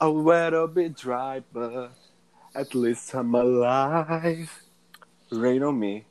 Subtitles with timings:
[0.00, 1.90] A little bit dry, but
[2.54, 4.48] at least I'm alive.
[5.32, 6.04] Rain on me,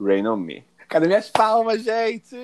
[0.00, 0.64] rain on me.
[0.88, 2.34] Cadê minhas palmas, gente?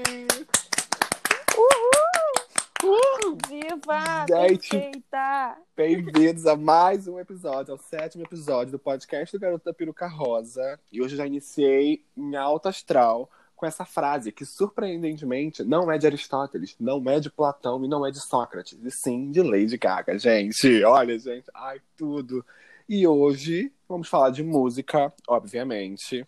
[1.59, 3.37] Uhul!
[3.49, 4.27] Viva!
[4.29, 4.71] Gente.
[4.71, 5.57] Perfeita!
[5.77, 10.79] Bem-vindos a mais um episódio, ao sétimo episódio do podcast do Garoto da Peruca Rosa.
[10.93, 15.97] E hoje eu já iniciei em alto astral com essa frase que, surpreendentemente, não é
[15.97, 19.79] de Aristóteles, não é de Platão e não é de Sócrates, e sim de Lady
[19.79, 20.85] Gaga, gente.
[20.85, 22.45] Olha, gente, ai, tudo.
[22.89, 26.27] E hoje vamos falar de música, obviamente.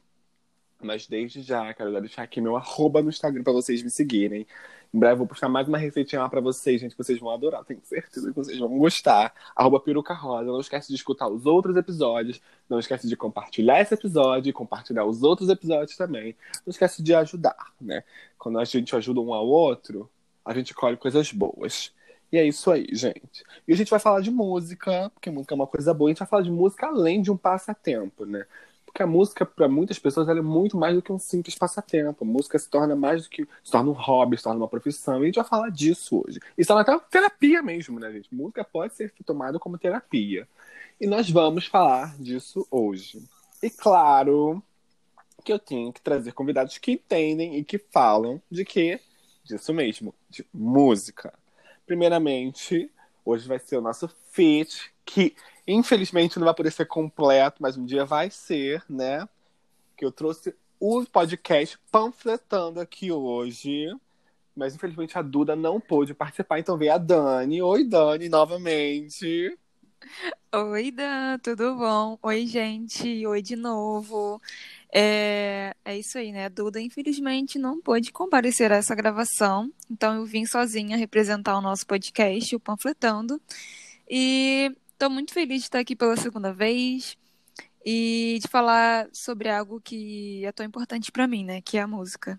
[0.80, 4.46] Mas desde já, quero deixar aqui meu arroba no Instagram para vocês me seguirem.
[4.92, 7.62] Em breve vou postar mais uma receitinha lá pra vocês, gente, que vocês vão adorar.
[7.62, 9.34] Tenho certeza que vocês vão gostar.
[9.54, 10.46] Arroba Peruca Rosa.
[10.46, 12.40] Não esquece de escutar os outros episódios.
[12.70, 16.34] Não esquece de compartilhar esse episódio e compartilhar os outros episódios também.
[16.66, 18.02] Não esquece de ajudar, né?
[18.38, 20.08] Quando a gente ajuda um ao outro,
[20.42, 21.92] a gente colhe coisas boas.
[22.32, 23.44] E é isso aí, gente.
[23.66, 26.08] E a gente vai falar de música, porque música é uma coisa boa.
[26.08, 28.46] A gente vai falar de música além de um passatempo, né?
[28.88, 32.24] Porque a música, para muitas pessoas, ela é muito mais do que um simples passatempo.
[32.24, 33.46] A música se torna mais do que.
[33.62, 35.18] se torna um hobby, se torna uma profissão.
[35.18, 36.40] E a gente vai falar disso hoje.
[36.58, 38.34] Se torna até terapia mesmo, né, gente?
[38.34, 40.48] Música pode ser tomada como terapia.
[40.98, 43.22] E nós vamos falar disso hoje.
[43.62, 44.62] E claro
[45.44, 49.00] que eu tenho que trazer convidados que entendem e que falam de quê?
[49.44, 51.34] Disso mesmo, de música.
[51.86, 52.90] Primeiramente,
[53.22, 55.36] hoje vai ser o nosso feat, que
[55.70, 59.28] Infelizmente não vai poder ser completo, mas um dia vai ser, né?
[59.94, 63.94] Que eu trouxe o podcast panfletando aqui hoje.
[64.56, 67.60] Mas infelizmente a Duda não pôde participar, então veio a Dani.
[67.60, 69.58] Oi, Dani, novamente.
[70.54, 72.18] Oi, Dan, tudo bom?
[72.22, 73.26] Oi, gente.
[73.26, 74.40] Oi de novo.
[74.90, 76.46] É, é isso aí, né?
[76.46, 81.60] A Duda, infelizmente, não pôde comparecer a essa gravação, então eu vim sozinha representar o
[81.60, 83.38] nosso podcast, o Panfletando.
[84.08, 87.16] E Estou muito feliz de estar aqui pela segunda vez
[87.86, 91.60] e de falar sobre algo que é tão importante para mim, né?
[91.60, 92.38] Que é a música.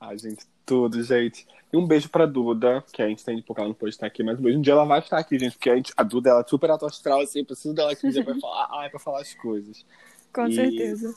[0.00, 1.46] Ai, gente, tudo, gente.
[1.70, 4.22] E um beijo pra Duda, que a gente tem porque ela não pode estar aqui,
[4.22, 4.58] mas um beijo.
[4.58, 6.70] Um dia ela vai estar aqui, gente, porque a, gente, a Duda ela é super
[6.70, 9.84] autoastral, assim, preciso dela aqui um dia pra falar, ai, pra falar as coisas.
[10.32, 11.14] Com E- certeza.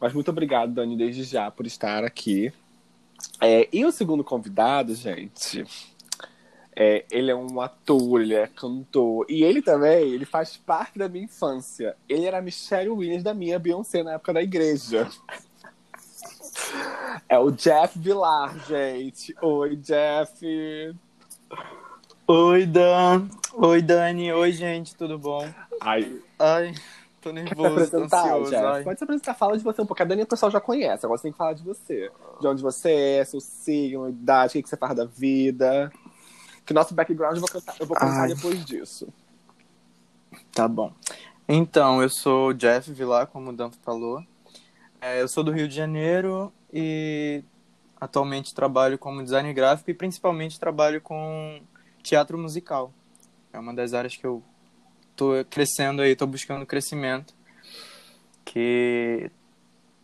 [0.00, 2.50] Mas muito obrigado, Dani, desde já, por estar aqui.
[3.42, 5.66] É, e o segundo convidado, gente,
[6.74, 9.26] é, ele é um ator, ele é cantor.
[9.28, 11.96] E ele também, ele faz parte da minha infância.
[12.08, 15.08] Ele era Michelle Williams da minha Beyoncé na época da igreja.
[17.28, 19.34] É o Jeff Villar, gente.
[19.42, 20.94] Oi, Jeff.
[22.26, 23.28] Oi, Dan.
[23.54, 24.32] Oi, Dani.
[24.32, 25.46] Oi, gente, tudo bom?
[25.80, 26.74] Ai, Ai,
[27.20, 28.50] tô nervoso, tô ansioso.
[28.50, 28.64] Jeff?
[28.64, 28.82] Ai.
[28.82, 30.02] Pode se apresentar, fala de você um pouco.
[30.02, 32.10] A Dani o pessoal já conhece, agora você tem que falar de você.
[32.40, 35.92] De onde você é, seu signo, idade, o que você faz da vida.
[36.64, 37.96] Que nosso background eu vou contar, eu vou
[38.28, 39.08] depois disso.
[40.52, 40.92] Tá bom.
[41.48, 44.24] Então, eu sou o Jeff Vilar, como o Dan falou.
[45.00, 47.42] É, eu sou do Rio de Janeiro e
[48.00, 51.60] atualmente trabalho como designer gráfico e principalmente trabalho com
[52.02, 52.92] teatro musical.
[53.52, 54.42] É uma das áreas que eu
[55.16, 57.34] tô crescendo aí, tô buscando crescimento,
[58.44, 59.30] que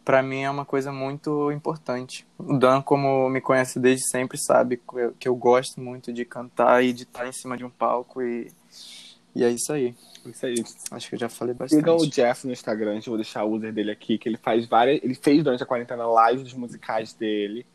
[0.08, 2.26] para mim é uma coisa muito importante.
[2.38, 4.80] O Dan, como me conhece desde sempre, sabe
[5.20, 8.50] que eu, gosto muito de cantar e de estar em cima de um palco e,
[9.34, 9.94] e é isso aí.
[10.24, 10.54] Isso aí.
[10.92, 11.80] Acho que eu já falei bastante.
[11.80, 14.66] Sigam o Jeff no Instagram, eu vou deixar o user dele aqui, que ele faz
[14.66, 14.98] várias.
[15.04, 17.66] Ele fez durante a quarentena lives dos musicais dele.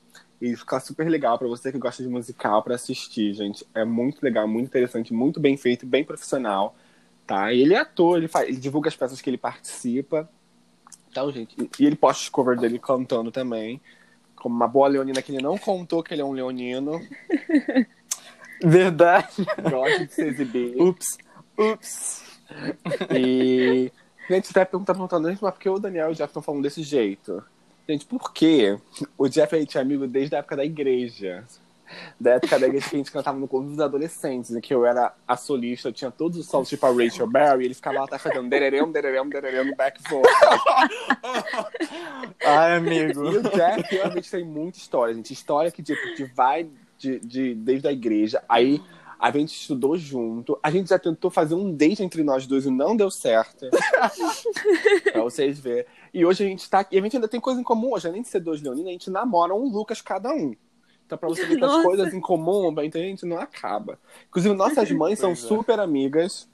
[0.42, 3.64] E fica super legal pra você que gosta de musical pra assistir, gente.
[3.76, 6.76] É muito legal, muito interessante, muito bem feito, bem profissional.
[7.28, 7.54] Tá?
[7.54, 10.28] E ele é ator, ele, faz, ele divulga as peças que ele participa.
[11.14, 13.80] Então, gente, e- ele posta os covers dele cantando também.
[14.36, 17.00] Como uma boa leonina que ele não contou que ele é um leonino.
[18.62, 19.46] Verdade.
[19.70, 20.82] Gosta de se exibir.
[20.82, 21.18] Ups.
[21.56, 22.24] Ups.
[23.16, 23.92] E.
[24.28, 26.42] Gente, você deve perguntar perguntando, gente, mas por que o Daniel e o Jeff estão
[26.42, 27.44] falando desse jeito?
[27.88, 28.80] Gente, por quê?
[29.18, 31.46] O Jeff a gente é amigo desde a época da igreja.
[32.20, 34.86] Da época da igreja que a gente cantava no convívio dos adolescentes, em que eu
[34.86, 38.00] era a solista, eu tinha todos os solos tipo a Rachel Berry, e ele ficava
[38.00, 40.24] lá atrás fazendo dererem, dererem, dererem no back vocal.
[42.46, 43.24] Ai, amigo.
[43.26, 45.34] E o Jeff realmente tem muita história, gente.
[45.34, 48.44] História que tipo, que vai de, de- desde a igreja.
[48.48, 48.82] Aí
[49.20, 50.60] a gente estudou junto.
[50.62, 53.68] A gente já tentou fazer um date entre nós dois e não deu certo.
[55.12, 55.86] pra vocês verem.
[56.14, 56.96] E hoje a gente tá aqui.
[56.96, 58.08] E a gente ainda tem coisa em comum hoje.
[58.08, 60.54] Além de ser dois leoninos, a gente namora um Lucas cada um.
[61.14, 64.00] Então, pra você ver que as coisas em comum, a gente não acaba.
[64.28, 65.36] Inclusive, nossas mães são é.
[65.36, 66.48] super amigas.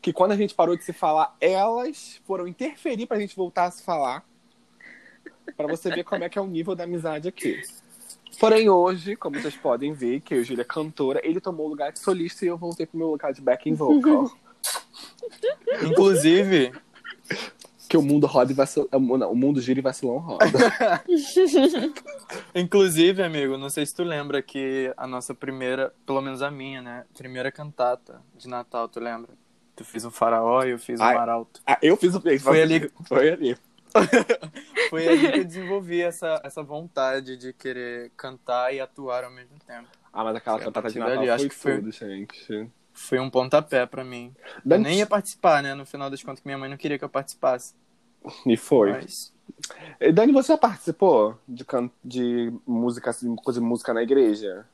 [0.00, 3.70] Que quando a gente parou de se falar, elas foram interferir pra gente voltar a
[3.70, 4.24] se falar.
[5.56, 7.60] Pra você ver como é que é o nível da amizade aqui.
[8.38, 11.90] Porém, hoje, como vocês podem ver, que o Júlia é cantora, ele tomou o lugar
[11.90, 14.30] de solista e eu voltei pro meu lugar de backing vocal.
[15.82, 16.72] Inclusive,
[17.88, 18.86] que o mundo roda e vacila...
[18.92, 20.44] O mundo gira e vacilão roda.
[22.54, 26.82] inclusive, amigo, não sei se tu lembra que a nossa primeira, pelo menos a minha,
[26.82, 27.04] né?
[27.16, 29.30] Primeira cantata de Natal, tu lembra?
[29.74, 31.14] Tu fez o faraó e eu fiz o Ai.
[31.14, 31.60] maralto.
[31.66, 33.56] Ah, eu fiz o Foi ali- Foi ali.
[34.90, 39.56] Foi aí que eu desenvolvi essa, essa vontade de querer cantar e atuar ao mesmo
[39.66, 39.88] tempo.
[40.12, 42.70] Ah, mas aquela Foi cantata de Natal acho foi que foi- tudo, gente.
[42.98, 44.34] Foi um pontapé pra mim.
[44.44, 45.72] Eu Dani- nem ia participar, né?
[45.74, 47.74] No final das contas, que minha mãe não queria que eu participasse.
[48.44, 48.90] E foi.
[48.92, 49.32] Mas
[50.00, 51.90] E Dani, você já participou de, can...
[52.04, 54.66] de música, assim, coisa de música na igreja?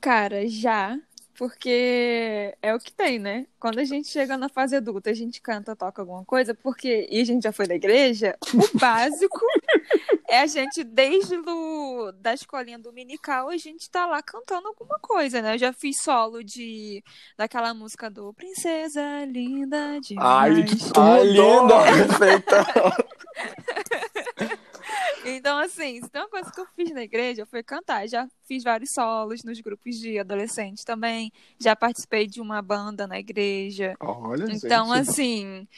[0.00, 0.98] Cara, já.
[1.36, 3.46] Porque é o que tem, né?
[3.58, 7.08] Quando a gente chega na fase adulta, a gente canta, toca alguma coisa, porque.
[7.10, 9.40] E a gente já foi da igreja, o básico
[10.28, 12.12] é a gente, desde o...
[12.12, 15.54] da escolinha dominical, a gente tá lá cantando alguma coisa, né?
[15.54, 17.02] Eu já fiz solo de.
[17.36, 20.56] daquela música do Princesa Linda demais.
[20.56, 21.00] Ai, que tudo!
[21.00, 21.74] Ai, linda!
[22.18, 22.64] Perfeita!
[25.24, 28.06] Então, assim, se tem uma coisa que eu fiz na igreja foi cantar.
[28.08, 31.32] Já fiz vários solos nos grupos de adolescentes também.
[31.58, 33.94] Já participei de uma banda na igreja.
[34.00, 35.08] Olha, Então, gente.
[35.10, 35.68] assim,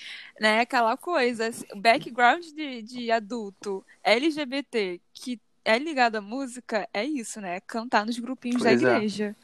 [0.40, 6.88] né, aquela coisa, assim, o background de, de adulto LGBT que é ligado à música
[6.92, 7.60] é isso, né?
[7.60, 8.96] Cantar nos grupinhos Pois da é.
[8.96, 9.34] igreja.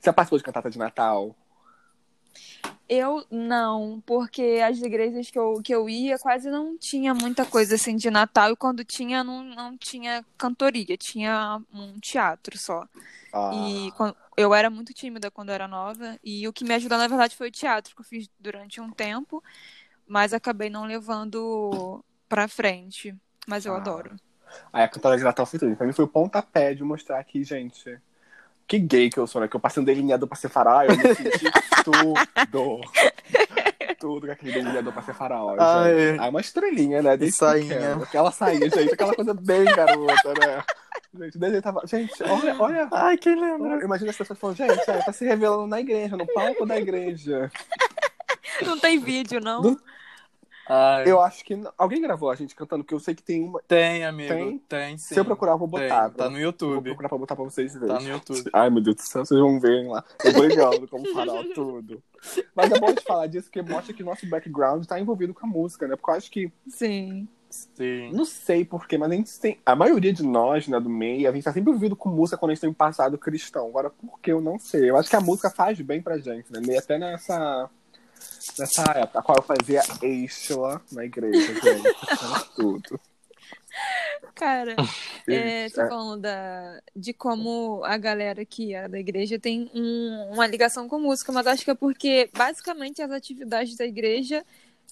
[0.00, 1.34] Você participou de cantata de Natal?
[2.88, 7.74] Eu não, porque as igrejas que eu, que eu ia quase não tinha muita coisa
[7.74, 12.86] assim de Natal, e quando tinha, não, não tinha cantoria, tinha um teatro só.
[13.30, 13.92] Ah, E
[14.38, 17.48] eu era muito tímida quando era nova, e o que me ajudou, na verdade, foi
[17.48, 19.44] o teatro, que eu fiz durante um tempo,
[20.06, 23.14] mas acabei não levando pra frente.
[23.46, 23.78] Mas eu Ah.
[23.78, 24.16] adoro.
[24.72, 25.76] Aí a cantada de Natal foi tudo.
[25.76, 28.00] Pra mim foi o pontapé de mostrar aqui, gente.
[28.68, 29.48] Que gay que eu sou, né?
[29.48, 31.50] Que eu passei um delineador pra ser farol, eu me senti
[31.84, 32.80] tudo.
[33.98, 35.94] Tudo com aquele delineador pra ser farol, Ai.
[35.98, 36.20] gente.
[36.20, 37.16] Ah, uma estrelinha, né?
[37.16, 37.94] Desde sainha.
[37.94, 38.92] Aquela sainha, gente.
[38.92, 40.62] Aquela coisa bem garota, né?
[41.18, 41.80] Gente, desde tava...
[41.86, 43.56] gente olha, olha, Ai, quem olha.
[43.56, 43.84] lembra?
[43.84, 47.50] Imagina as pessoas falando, gente, é, tá se revelando na igreja, no palco da igreja.
[48.64, 49.62] Não tem vídeo, não?
[49.62, 49.80] Do-
[50.68, 51.58] Ai, Eu acho que.
[51.76, 53.60] Alguém gravou a gente cantando, porque eu sei que tem uma.
[53.66, 54.32] Tem, amigo.
[54.34, 54.58] Tem?
[54.58, 55.14] Tem, sim.
[55.14, 56.10] Se eu procurar, eu vou Tem, botar.
[56.10, 56.82] Tá no Vou YouTube.
[56.84, 57.88] procurar pra botar pra vocês verem.
[57.88, 58.50] Tá no YouTube.
[58.52, 60.04] Ai, meu Deus do céu, vocês vão ver lá.
[60.24, 62.02] Eu brigando como farol, tudo.
[62.54, 65.48] Mas é bom de falar disso, porque mostra que nosso background tá envolvido com a
[65.48, 65.96] música, né?
[65.96, 67.26] Porque eu acho que, Sim.
[67.50, 68.12] Sim.
[68.12, 69.58] não sei porquê, mas a gente tem.
[69.64, 72.50] A maioria de nós, né, do meio, a gente tá sempre envolvido com música quando
[72.50, 73.68] a gente tem um passado cristão.
[73.68, 74.90] Agora, por que eu não sei?
[74.90, 76.60] Eu acho que a música faz bem pra gente, né?
[76.60, 77.70] Meio até nessa.
[78.58, 82.54] Nessa época, a qual eu fazia Eixa na igreja, gente.
[82.54, 83.00] Tudo.
[84.34, 84.74] Cara,
[85.28, 85.70] é, é.
[85.70, 90.98] falando da, de como a galera que era da igreja tem um- uma ligação com
[90.98, 94.44] música, mas acho que é porque basicamente as atividades da igreja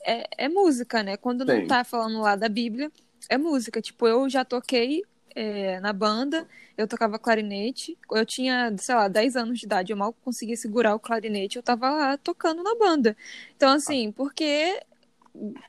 [0.04, 1.16] é, é música, né?
[1.16, 1.66] Quando não Sim.
[1.66, 2.90] tá falando lá da Bíblia,
[3.28, 3.80] é música.
[3.80, 5.02] Tipo, eu já toquei
[5.36, 6.48] é, na banda,
[6.78, 10.94] eu tocava clarinete, eu tinha, sei lá, 10 anos de idade, eu mal conseguia segurar
[10.94, 13.14] o clarinete, eu tava lá tocando na banda.
[13.54, 14.80] Então, assim, porque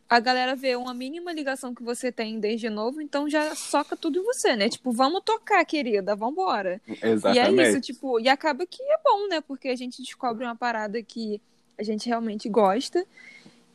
[0.07, 4.19] a galera vê uma mínima ligação que você tem desde novo, então já soca tudo
[4.19, 4.69] em você, né?
[4.69, 6.81] Tipo, vamos tocar, querida, vambora.
[6.87, 7.35] Exatamente.
[7.35, 9.41] E é isso, tipo, e acaba que é bom, né?
[9.41, 11.41] Porque a gente descobre uma parada que
[11.77, 13.05] a gente realmente gosta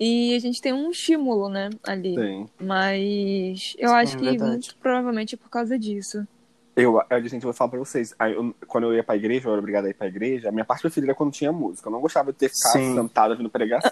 [0.03, 2.15] e a gente tem um estímulo, né, ali.
[2.15, 2.49] Sim.
[2.61, 4.51] Mas eu acho que verdade.
[4.51, 6.27] muito provavelmente é por causa disso.
[6.75, 8.15] Eu, a gente, eu vou falar pra vocês.
[8.19, 10.53] aí eu- quando eu ia pra igreja, eu era obrigado a ir pra igreja, a
[10.53, 11.87] minha parte preferida era quando tinha música.
[11.87, 12.95] Eu não gostava de ter ficado Sim.
[12.95, 13.91] sentado ouvindo pregação.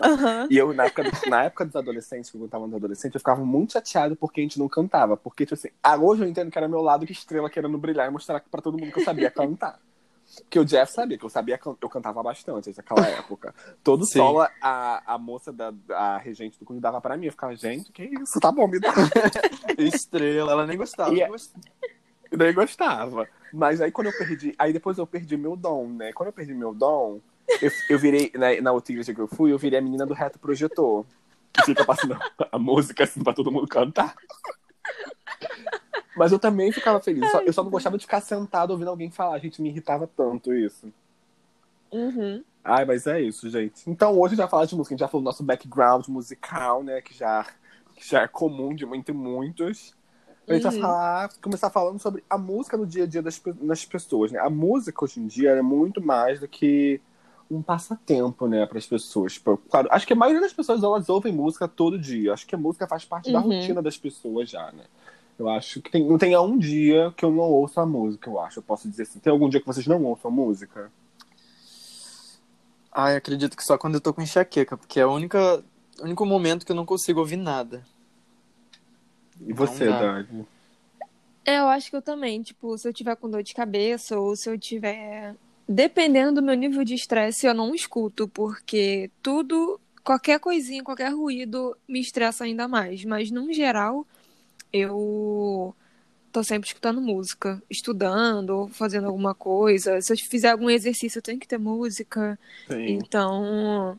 [0.49, 3.45] E eu, na época, na época dos adolescentes, quando eu tava nos adolescentes, eu ficava
[3.45, 5.14] muito chateado porque a gente não cantava.
[5.14, 8.09] Porque, tipo assim, ah, hoje eu entendo que era meu lado que estrela querendo brilhar
[8.09, 9.79] e mostrar pra todo mundo que eu sabia cantar.
[10.39, 13.55] Porque o Jeff sabia que eu sabia eu cantava bastante naquela época.
[13.83, 14.19] Todo Sim.
[14.19, 17.27] solo a, a moça da a regente do clube dava pra mim.
[17.27, 18.39] Eu ficava, gente, que isso?
[18.41, 18.93] Tá bom, me dá.
[19.77, 21.13] Estrela, ela nem gostava.
[21.13, 21.29] E é-
[22.37, 23.29] nem gostava.
[23.53, 24.55] Mas aí quando eu perdi.
[24.59, 26.13] Aí depois eu perdi meu dom, né?
[26.13, 27.21] Quando eu perdi meu dom,
[27.61, 28.31] eu, eu virei.
[28.35, 31.05] Na, na outra igreja que eu fui, eu virei a menina do reto projetor.
[31.53, 32.17] Que fica passando
[32.53, 34.15] a música assim pra todo mundo cantar.
[36.17, 37.23] Mas eu também ficava feliz.
[37.23, 39.38] Eu só, eu só não gostava de ficar sentado ouvindo alguém falar.
[39.38, 40.93] Gente, me irritava tanto isso.
[41.93, 42.43] Uhum.
[42.62, 43.88] Ai, mas é isso, gente.
[43.88, 44.95] Então hoje a gente vai falar de música.
[44.95, 47.00] A gente já falou do nosso background musical, né?
[47.00, 47.47] Que já,
[47.97, 49.95] que já é comum de entre muitos.
[50.49, 50.81] A gente vai Uhum.
[50.81, 54.38] falar, começar falando sobre a música no dia a dia das, das pessoas, né?
[54.40, 57.00] A música hoje em dia é muito mais do que
[57.50, 59.37] um passatempo, né, para as pessoas.
[59.69, 62.33] Claro, acho que a maioria das pessoas elas ouvem música todo dia.
[62.33, 63.49] Acho que a música faz parte da Uhum.
[63.49, 64.85] rotina das pessoas já, né?
[65.41, 68.39] Eu acho que tem, não tem um dia que eu não ouço a música, eu
[68.39, 68.59] acho.
[68.59, 69.19] Eu posso dizer assim.
[69.19, 70.93] Tem algum dia que vocês não ouçam a música?
[72.93, 75.65] Ai, acredito que só quando eu tô com enxaqueca, porque é o única,
[76.03, 77.83] único momento que eu não consigo ouvir nada.
[79.41, 79.87] E você.
[79.87, 80.47] Dani?
[81.43, 84.37] É, eu acho que eu também, tipo, se eu tiver com dor de cabeça ou
[84.37, 85.35] se eu tiver.
[85.67, 91.75] Dependendo do meu nível de estresse, eu não escuto, porque tudo, qualquer coisinha, qualquer ruído
[91.89, 93.07] me estressa ainda mais.
[93.07, 94.07] Mas, no geral,
[94.73, 95.75] eu
[96.33, 100.00] tô sempre escutando música, estudando ou fazendo alguma coisa.
[100.00, 102.39] Se eu fizer algum exercício, eu tenho que ter música.
[102.69, 102.87] Sim.
[102.87, 103.99] Então,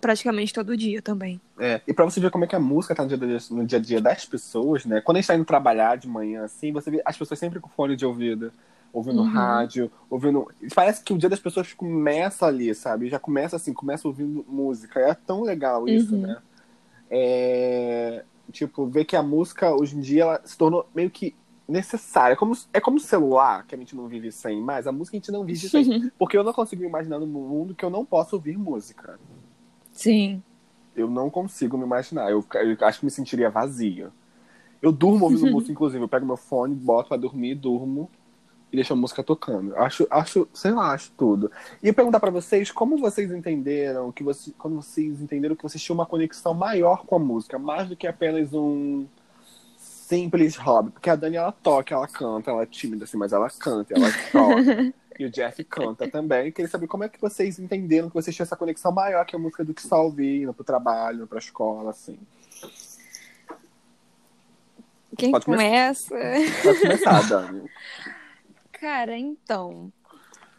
[0.00, 1.40] praticamente todo dia também.
[1.58, 3.38] É, e pra você ver como é que a música tá no dia, a dia-
[3.50, 5.00] no dia a dia das pessoas, né?
[5.00, 7.68] Quando a gente tá indo trabalhar de manhã, assim, você vê as pessoas sempre com
[7.68, 8.52] fone de ouvido,
[8.92, 9.26] ouvindo Uhum.
[9.26, 10.48] rádio, ouvindo.
[10.74, 13.08] Parece que o dia das pessoas começa ali, sabe?
[13.08, 15.00] Já começa assim, começa ouvindo música.
[15.00, 16.22] É tão legal isso, Uhum.
[16.22, 16.38] né?
[17.10, 21.34] É, Tipo, ver que a música hoje em dia ela se tornou meio que
[21.68, 22.36] necessária.
[22.36, 25.20] Como, é como o celular, que a gente não vive sem, mas a música a
[25.20, 26.10] gente não vive sem.
[26.18, 29.18] Porque eu não consigo me imaginar num mundo que eu não possa ouvir música.
[29.92, 30.42] Sim.
[30.96, 32.30] Eu não consigo me imaginar.
[32.30, 34.12] Eu, eu acho que me sentiria vazio.
[34.80, 36.02] Eu durmo ouvindo música, inclusive.
[36.02, 38.10] Eu pego meu fone, boto pra dormir, durmo
[38.72, 39.74] e deixo a música tocando.
[39.76, 41.50] Acho, acho, sei lá, acho tudo.
[41.82, 45.82] E eu perguntar pra vocês como vocês entenderam que você, quando vocês entenderam que vocês
[45.82, 49.06] tinham uma conexão maior com a música, mais do que apenas um
[49.76, 50.90] simples hobby.
[50.90, 54.08] Porque a Dani ela toca, ela canta, ela é tímida assim, mas ela canta, ela
[54.30, 54.94] toca.
[55.18, 56.52] E o Jeff canta também.
[56.52, 59.38] Queria saber como é que vocês entenderam que vocês tinham essa conexão maior que a
[59.38, 62.18] música do que só ouvir, indo pro trabalho, pra escola, assim.
[65.16, 66.14] Quem Pode começa?
[66.62, 67.62] Pode começar, Dani.
[68.80, 69.92] Cara, então,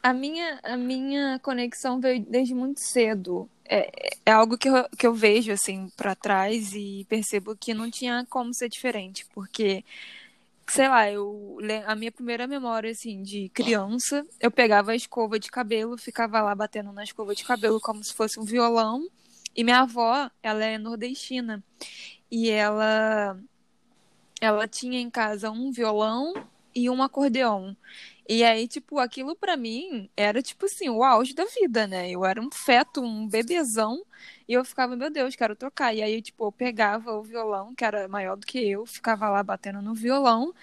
[0.03, 3.49] a minha, a minha conexão veio desde muito cedo.
[3.63, 7.89] É, é algo que eu, que eu vejo, assim, pra trás e percebo que não
[7.89, 9.85] tinha como ser diferente, porque,
[10.67, 15.49] sei lá, eu, a minha primeira memória, assim, de criança, eu pegava a escova de
[15.49, 19.07] cabelo, ficava lá batendo na escova de cabelo como se fosse um violão,
[19.55, 21.63] e minha avó, ela é nordestina,
[22.29, 23.39] e ela,
[24.41, 26.33] ela tinha em casa um violão
[26.83, 27.75] e um acordeão.
[28.27, 32.09] E aí, tipo, aquilo pra mim era, tipo assim, o auge da vida, né?
[32.11, 34.03] Eu era um feto, um bebezão,
[34.47, 35.93] e eu ficava, meu Deus, quero tocar.
[35.95, 39.41] E aí, tipo, eu pegava o violão, que era maior do que eu, ficava lá
[39.43, 40.53] batendo no violão,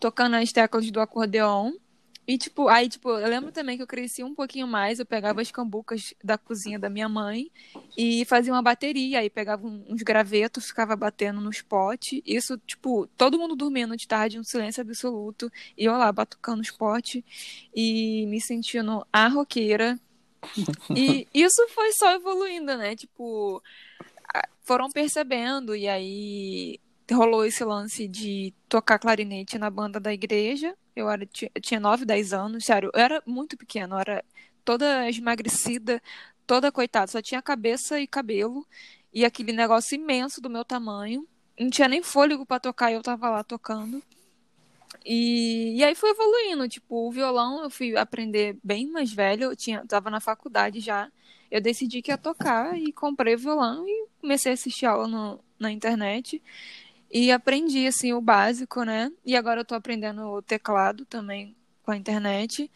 [0.00, 1.74] tocando as teclas do acordeão.
[2.26, 5.40] E, tipo, aí, tipo, eu lembro também que eu cresci um pouquinho mais, eu pegava
[5.40, 7.50] as cambucas da cozinha da minha mãe
[7.96, 12.20] e fazia uma bateria, aí pegava uns gravetos, ficava batendo nos potes.
[12.26, 16.70] Isso, tipo, todo mundo dormindo de tarde, um silêncio absoluto, e eu lá batucando os
[16.70, 17.22] potes
[17.74, 19.98] e me sentindo a roqueira.
[20.96, 22.96] E isso foi só evoluindo, né?
[22.96, 23.62] Tipo,
[24.64, 26.80] foram percebendo, e aí
[27.14, 30.76] rolou esse lance de tocar clarinete na banda da igreja.
[30.94, 31.26] Eu era,
[31.60, 34.24] tinha 9, 10 anos, sério, eu era muito pequena, era
[34.64, 36.02] toda esmagrecida,
[36.46, 38.66] toda coitada, só tinha cabeça e cabelo,
[39.12, 41.26] e aquele negócio imenso do meu tamanho.
[41.58, 44.02] Não tinha nem fôlego pra tocar e eu tava lá tocando.
[45.04, 49.56] E, e aí foi evoluindo, tipo, o violão eu fui aprender bem mais velho, eu
[49.56, 51.10] tinha, tava na faculdade já.
[51.50, 55.40] Eu decidi que ia tocar e comprei o violão e comecei a assistir aula no-
[55.58, 56.42] na internet.
[57.10, 59.10] E aprendi, assim, o básico, né?
[59.24, 62.70] E agora eu tô aprendendo o teclado também com a internet.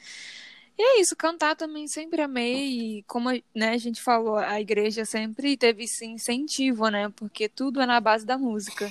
[0.79, 2.99] E é isso, cantar também sempre amei.
[2.99, 7.13] E como né, a gente falou, a igreja sempre teve esse incentivo, né?
[7.17, 8.91] Porque tudo é na base da música.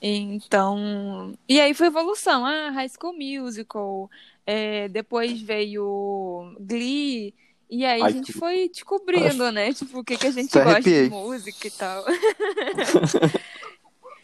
[0.00, 1.32] Então.
[1.48, 2.44] E aí foi evolução.
[2.44, 4.10] Ah, High School Musical.
[4.44, 7.32] é, depois veio Glee.
[7.70, 9.72] E aí a Ai, gente que- foi descobrindo, né?
[9.72, 12.04] Tipo, o que, que a gente Até gosta de música e tal.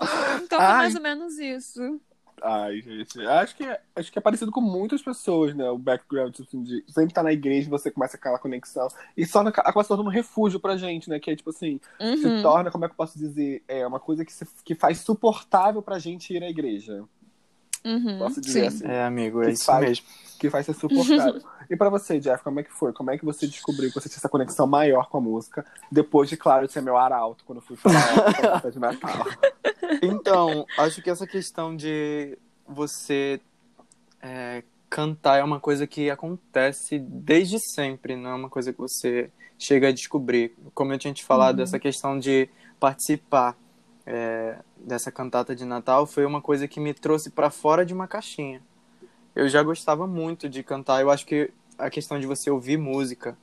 [0.43, 0.77] Então Ai.
[0.79, 2.01] mais ou menos isso.
[2.41, 3.21] Ai, gente.
[3.27, 5.69] Acho que, é- acho que é parecido com muitas pessoas, né?
[5.71, 8.87] O background, assim, de sempre tá na igreja, você começa aquela conexão.
[9.17, 11.19] E só na, acaba se tornando um refúgio pra gente, né?
[11.19, 12.41] Que é tipo assim, se Uhum.
[12.43, 13.65] torna, como é que eu posso dizer?
[13.67, 17.03] É uma coisa que, se, que faz suportável pra gente ir à igreja.
[17.85, 18.19] Uhum.
[18.19, 18.77] Posso dizer Sim.
[18.77, 18.87] assim.
[18.87, 20.07] É, amigo, é Que isso faz- mesmo.
[20.39, 21.43] Que faz ser suportável.
[21.69, 22.93] e pra você, Jeff, como é que foi?
[22.93, 25.67] Como é que você descobriu que você tinha essa conexão maior com a música?
[25.91, 29.11] Depois de, claro, ser meu arauto quando eu fui falar de Natal.
[30.03, 33.41] Então, acho que essa questão de você
[34.21, 39.31] é, cantar é uma coisa que acontece desde sempre, não é uma coisa que você
[39.59, 40.55] chega a descobrir.
[40.75, 41.65] Como eu tinha te falado, Uhum.
[41.65, 43.57] essa questão de participar
[44.11, 48.09] é, dessa cantata de Natal foi uma coisa que me trouxe para fora de uma
[48.09, 48.63] caixinha.
[49.37, 53.37] Eu já gostava muito de cantar, eu acho que a questão de você ouvir música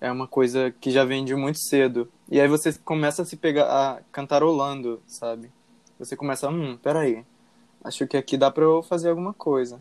[0.00, 2.10] é uma coisa que já vem de muito cedo.
[2.28, 5.52] E aí você começa a se pegar a cantarolando, sabe?
[6.00, 7.24] Você começa, hum, peraí.
[7.84, 9.80] acho que aqui dá pra eu fazer alguma coisa.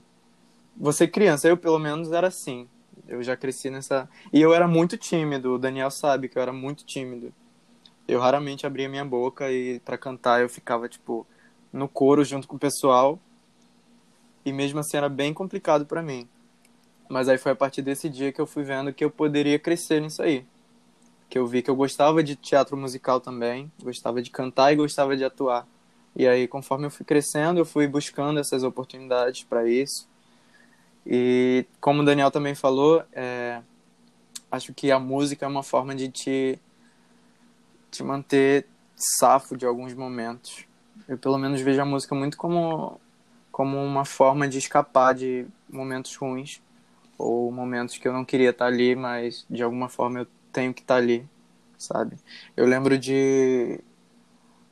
[0.78, 2.68] Você criança, eu pelo menos era assim.
[3.08, 4.08] Eu já cresci nessa.
[4.32, 7.34] E eu era muito tímido, o Daniel sabe que eu era muito tímido.
[8.12, 11.26] Eu raramente abria minha boca e para cantar eu ficava, tipo,
[11.72, 13.18] no coro junto com o pessoal.
[14.44, 16.28] E mesmo assim era bem complicado para mim.
[17.08, 20.02] Mas aí foi a partir desse dia que eu fui vendo que eu poderia crescer
[20.02, 20.46] nisso aí.
[21.30, 25.16] Que eu vi que eu gostava de teatro musical também, gostava de cantar e gostava
[25.16, 25.66] de atuar.
[26.14, 30.06] E aí, conforme eu fui crescendo, eu fui buscando essas oportunidades para isso.
[31.08, 33.62] E como o Daniel também falou, é,
[34.52, 36.60] acho que a música é uma forma de te,
[37.92, 40.66] te manter safo de alguns momentos.
[41.08, 43.00] Eu pelo menos vejo a música muito como,
[43.52, 46.62] como uma forma de escapar de momentos ruins
[47.18, 50.82] ou momentos que eu não queria estar ali, mas de alguma forma eu tenho que
[50.82, 51.28] estar ali,
[51.78, 52.18] sabe?
[52.56, 53.80] Eu lembro de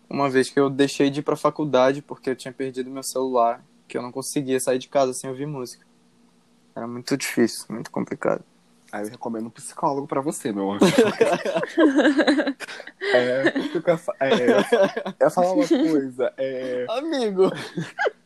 [0.09, 3.63] uma vez que eu deixei de ir para faculdade porque eu tinha perdido meu celular,
[3.87, 5.85] que eu não conseguia sair de casa sem ouvir música.
[6.75, 8.43] Era muito difícil, muito complicado.
[8.91, 10.85] Aí eu recomendo um psicólogo pra você, meu anjo.
[13.13, 13.49] é, eu, ia,
[14.19, 14.59] é,
[15.19, 16.33] eu ia falar uma coisa.
[16.37, 17.51] É, Amigo!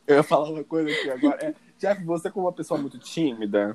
[0.06, 1.46] Eu ia falar uma coisa aqui agora.
[1.46, 3.74] É, Jeff, você como uma pessoa muito tímida,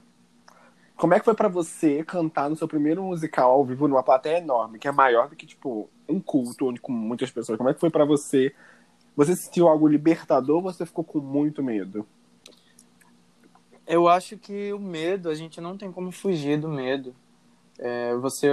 [0.96, 4.38] como é que foi pra você cantar no seu primeiro musical ao vivo numa plateia
[4.38, 7.58] enorme, que é maior do que, tipo, um culto onde com muitas pessoas?
[7.58, 8.53] Como é que foi pra você?
[9.15, 12.05] Você sentiu algo libertador ou você ficou com muito medo?
[13.89, 17.15] Eu acho que o medo, a gente não tem como fugir do medo.
[17.79, 18.48] É, você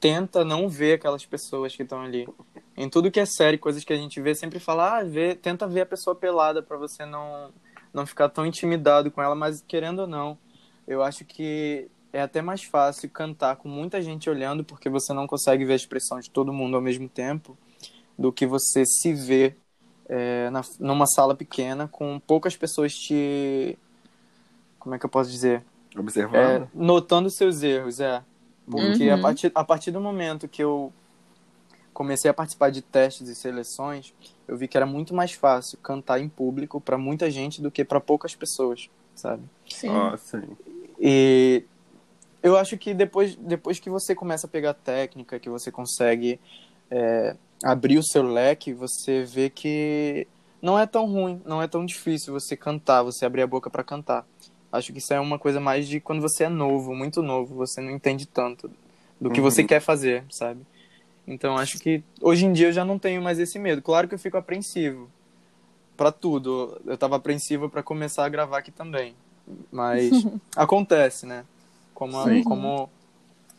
[0.00, 2.28] tenta não ver aquelas pessoas que estão ali.
[2.76, 5.68] Em tudo que é série, coisas que a gente vê, sempre fala, ah, vê, tenta
[5.68, 7.52] ver a pessoa pelada para você não,
[7.92, 10.36] não ficar tão intimidado com ela, mas querendo ou não,
[10.88, 15.28] eu acho que é até mais fácil cantar com muita gente olhando, porque você não
[15.28, 17.56] consegue ver a expressão de todo mundo ao mesmo tempo,
[18.18, 19.56] do que você se ver
[20.08, 23.78] é, na, numa sala pequena com poucas pessoas te
[24.84, 25.64] como é que eu posso dizer?
[25.96, 26.64] Observando?
[26.64, 28.22] É, notando seus erros, é.
[28.70, 29.14] Porque Uhum.
[29.14, 30.92] a, partir, a partir do momento que eu
[31.94, 34.12] comecei a participar de testes e seleções,
[34.46, 37.82] eu vi que era muito mais fácil cantar em público para muita gente do que
[37.82, 39.42] para poucas pessoas, sabe?
[39.70, 39.88] Sim.
[39.90, 40.54] Ah, sim.
[41.00, 41.64] E
[42.42, 46.38] eu acho que depois, depois que você começa a pegar técnica, que você consegue
[46.90, 50.26] é, abrir o seu leque, você vê que
[50.60, 53.82] não é tão ruim, não é tão difícil você cantar, você abrir a boca para
[53.82, 54.26] cantar.
[54.76, 57.80] Acho que isso é uma coisa mais de quando você é novo, muito novo, você
[57.80, 58.68] não entende tanto
[59.20, 59.50] do que Uhum.
[59.50, 60.60] você quer fazer, sabe?
[61.26, 63.80] Então acho que hoje em dia eu já não tenho mais esse medo.
[63.80, 65.08] Claro que eu fico apreensivo
[65.96, 66.80] para tudo.
[66.84, 69.14] Eu tava apreensivo para começar a gravar aqui também.
[69.70, 70.10] Mas
[70.56, 71.44] acontece, né?
[71.94, 72.90] Como, a- como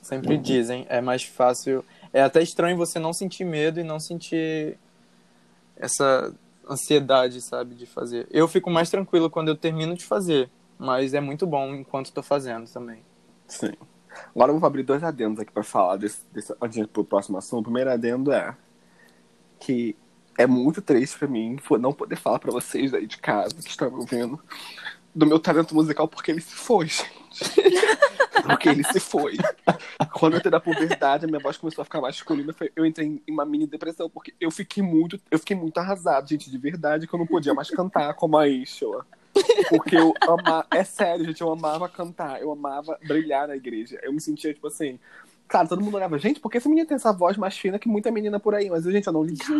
[0.02, 1.84] sempre dizem, é mais fácil.
[2.12, 4.78] É até estranho você não sentir medo e não sentir
[5.78, 6.34] essa
[6.70, 8.28] ansiedade, sabe, de fazer.
[8.32, 12.22] Eu fico mais tranquilo quando eu termino de fazer, mas é muito bom enquanto tô
[12.22, 13.04] fazendo também.
[13.48, 13.74] Sim.
[14.34, 17.04] Agora eu vou abrir dois adendos aqui pra falar desse, desse, antes de ir pro
[17.04, 17.62] próximo assunto.
[17.62, 18.56] O primeiro adendo é
[19.60, 19.96] que
[20.38, 23.90] é muito triste pra mim não poder falar pra vocês aí de casa que estão
[23.90, 24.40] me ouvindo
[25.14, 27.08] do meu talento musical porque ele se foi, gente.
[28.44, 29.38] porque ele se foi.
[30.14, 33.34] Quando eu entrei na puberdade, a minha voz começou a ficar masculina, eu entrei em
[33.34, 37.14] uma mini depressão porque eu fiquei muito, eu fiquei muito arrasado, gente, de verdade, que
[37.14, 39.06] eu não podia mais cantar como a Ishla.
[39.70, 40.66] Porque eu amava.
[40.72, 42.42] É sério, gente, eu amava cantar.
[42.42, 44.00] Eu amava brilhar na igreja.
[44.04, 45.00] Eu me sentia, tipo assim.
[45.48, 48.12] Claro, todo mundo olhava, gente, porque esse menino tem essa voz mais fina que muita
[48.12, 48.70] menina por aí?
[48.70, 49.54] Mas, eu, gente, eu não ligava.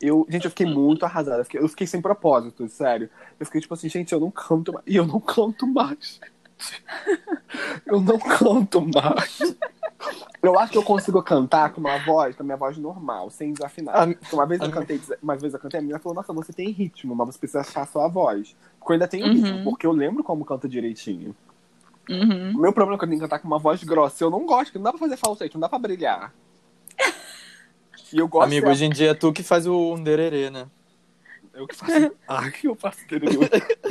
[0.00, 1.40] Eu, gente, eu fiquei muito arrasada.
[1.40, 3.08] Eu fiquei, eu fiquei sem propósito, sério.
[3.38, 4.84] Eu fiquei tipo assim, gente, eu não canto mais.
[4.86, 6.20] E eu não canto mais.
[7.86, 9.56] Eu não canto mais.
[10.42, 13.52] Eu acho que eu consigo cantar com uma voz, com a minha voz normal, sem
[13.52, 13.94] desafinar.
[13.96, 16.52] Ah, Porque uma vez eu cantei, uma vez eu cantei, a menina falou, nossa, você
[16.52, 18.54] tem ritmo, mas você precisa achar a sua voz.
[18.78, 19.32] Porque eu ainda tenho Uhum.
[19.32, 21.34] ritmo, porque eu lembro como canta direitinho.
[22.08, 22.52] Uhum.
[22.56, 24.22] O meu problema é que eu tenho que cantar com uma voz grossa.
[24.22, 26.32] Eu não gosto, porque não dá pra fazer falsete, não dá pra brilhar.
[28.12, 30.66] E eu gosto Amigo, de- hoje em dia é tu que faz o undererê, né?
[31.56, 32.12] Eu que faço.
[32.28, 32.98] Ai, que eu faço.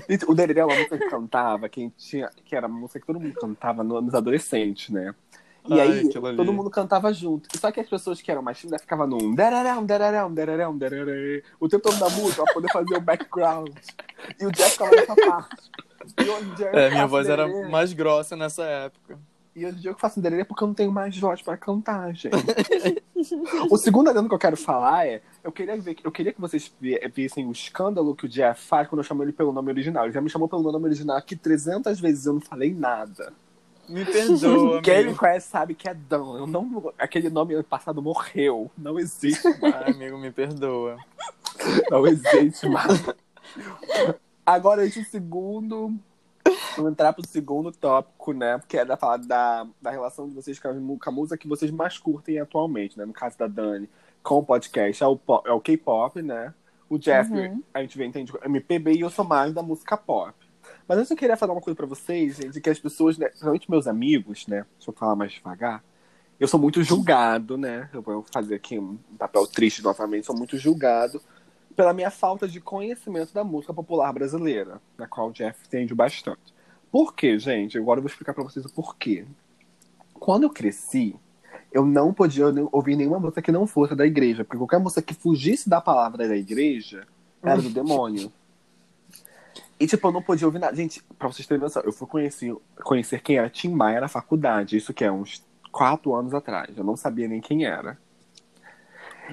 [0.10, 3.08] Gente, O dererê é uma música que cantava, que, tinha, que era uma música que
[3.08, 5.13] todo mundo cantava no- nos adolescentes, né?
[5.67, 7.49] E Ai, aí, todo mundo cantava junto.
[7.58, 11.43] Só que as pessoas que eram mais tímidas ficavam num dererão, dererão, dererão, dererê.
[11.60, 13.75] O tempo todo da música pra poder fazer o background.
[14.39, 15.71] E o Jeff ficava nessa parte.
[16.19, 17.67] E dia eu É, minha voz era dererê.
[17.67, 19.17] mais grossa nessa época.
[19.55, 22.13] E hoje em dia eu faço dererê porque eu não tenho mais voz pra cantar,
[22.13, 22.35] gente.
[23.71, 26.73] o segundo adendo que eu quero falar é: eu queria, ver, eu queria que vocês
[26.79, 30.03] vi- vissem o escândalo que o Jeff faz quando eu chamo ele pelo nome original.
[30.03, 33.31] Ele já me chamou pelo meu nome original aqui 300 vezes, eu não falei nada.
[33.87, 35.17] Me perdoa, Quem me amigo.
[35.19, 36.37] conhece sabe que é Dan.
[36.39, 38.69] Eu não, aquele nome passado morreu.
[38.77, 39.75] Não existe mais.
[39.75, 40.97] Ai, amigo, me perdoa.
[41.89, 43.01] Não existe mais.
[44.45, 45.93] Agora, gente, o segundo.
[46.75, 48.59] Vamos entrar pro segundo tópico, né?
[48.67, 51.47] Que é da, falar da, da relação de vocês com a, com a música que
[51.47, 53.05] vocês mais curtem atualmente, né?
[53.05, 53.89] No caso da Dani,
[54.21, 56.53] com o podcast, é o, é o K-pop, né?
[56.89, 57.63] O Jeff, Uhum.
[57.73, 60.33] a gente vê, entende MPB e eu sou mais da música pop.
[60.88, 63.69] Mas antes eu queria falar uma coisa pra vocês, gente, que as pessoas, né, principalmente
[63.71, 64.65] meus amigos, né?
[64.77, 65.83] Deixa eu falar mais devagar.
[66.39, 67.89] Eu sou muito julgado, né?
[67.93, 71.21] Eu vou fazer aqui um papel triste novamente, sou muito julgado
[71.75, 76.53] pela minha falta de conhecimento da música popular brasileira, na qual o Jeff entende bastante.
[76.95, 77.77] Por quê, gente?
[77.77, 79.25] Agora eu vou explicar pra vocês o porquê.
[80.13, 81.13] Quando eu cresci,
[81.69, 85.13] eu não podia ouvir nenhuma música que não fosse da igreja, porque qualquer música que
[85.13, 87.05] fugisse da palavra da igreja
[87.43, 88.31] era do demônio.
[89.77, 90.73] E, tipo, eu não podia ouvir nada.
[90.73, 94.77] Gente, pra vocês terem noção, eu fui conhecer, conhecer quem era Tim Maia na faculdade.
[94.77, 96.77] Isso que é uns quatro anos atrás.
[96.77, 97.97] Eu não sabia nem quem era.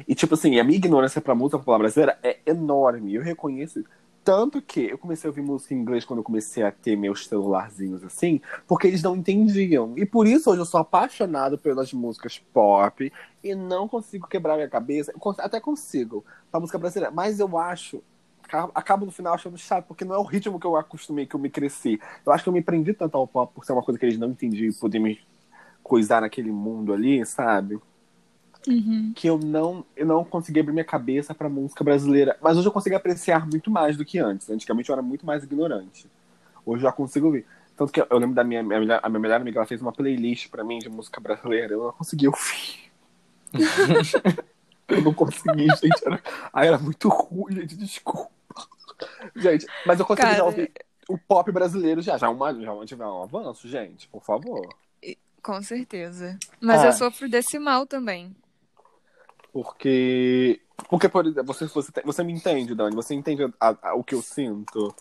[0.08, 3.14] E, tipo assim, a minha ignorância pra música popular brasileira é enorme.
[3.14, 3.84] Eu reconheço.
[4.24, 7.26] Tanto que eu comecei a ouvir música em inglês quando eu comecei a ter meus
[7.26, 9.94] celularzinhos assim, porque eles não entendiam.
[9.98, 14.68] E por isso hoje eu sou apaixonado pelas músicas pop e não consigo quebrar minha
[14.68, 15.12] cabeça.
[15.38, 17.12] Até consigo, pra música brasileira.
[17.12, 18.00] Mas eu acho.
[18.48, 21.34] ca- Acabo no final achando chato, porque não é o ritmo que eu acostumei, que
[21.34, 21.98] eu me cresci.
[22.24, 24.18] Eu acho que eu me prendi tanto ao pop por ser uma coisa que eles
[24.18, 25.20] não entendiam e poder me
[25.82, 27.80] coisar naquele mundo ali, sabe?
[28.68, 29.12] Uhum.
[29.14, 32.36] que eu não, eu não consegui abrir minha cabeça pra música brasileira.
[32.40, 34.48] Mas hoje eu consigo apreciar muito mais do que antes.
[34.50, 36.06] Antigamente eu era muito mais ignorante.
[36.64, 37.44] Hoje eu já consigo ouvir.
[37.76, 39.92] Tanto que eu lembro da minha, minha melhor- a minha melhor amiga, ela fez uma
[39.92, 41.72] playlist pra mim de música brasileira.
[41.74, 42.92] Eu não consegui ouvir.
[44.88, 46.06] eu não consegui, gente.
[46.06, 46.22] Era,
[46.52, 47.76] ai, era muito ruim, gente.
[47.76, 48.30] Desculpa.
[49.34, 50.70] Gente, mas eu consegui já Cara, ouvir
[51.08, 52.16] o pop brasileiro já.
[52.16, 54.68] Já, uma, já tiver um avanço, gente, por favor.
[55.42, 56.38] com certeza.
[56.60, 56.86] Mas Ah.
[56.86, 58.32] eu sofro desse mal também.
[59.52, 60.60] Porque.
[60.88, 62.94] Porque, por você, você, você me entende, Dani?
[62.96, 64.94] Você entende a- a- o que eu sinto?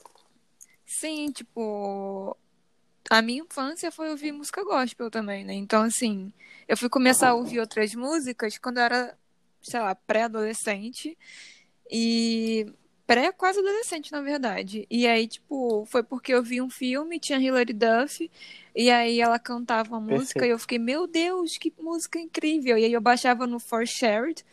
[0.86, 2.36] Sim, tipo,
[3.10, 5.54] a minha infância foi ouvir música gospel também, né?
[5.54, 6.32] Então, assim,
[6.68, 9.18] eu fui começar a ouvir outras músicas quando eu era,
[9.62, 11.18] sei lá, pré-adolescente
[11.90, 12.68] e
[13.12, 14.88] pré quase adolescente, na verdade.
[14.90, 18.32] E aí, tipo, foi porque eu vi um filme, tinha Hilary Duff,
[18.74, 20.46] e aí ela cantava uma música Perfeito.
[20.46, 22.78] e eu fiquei, meu Deus, que música incrível!
[22.78, 24.46] E aí eu baixava no For Shared,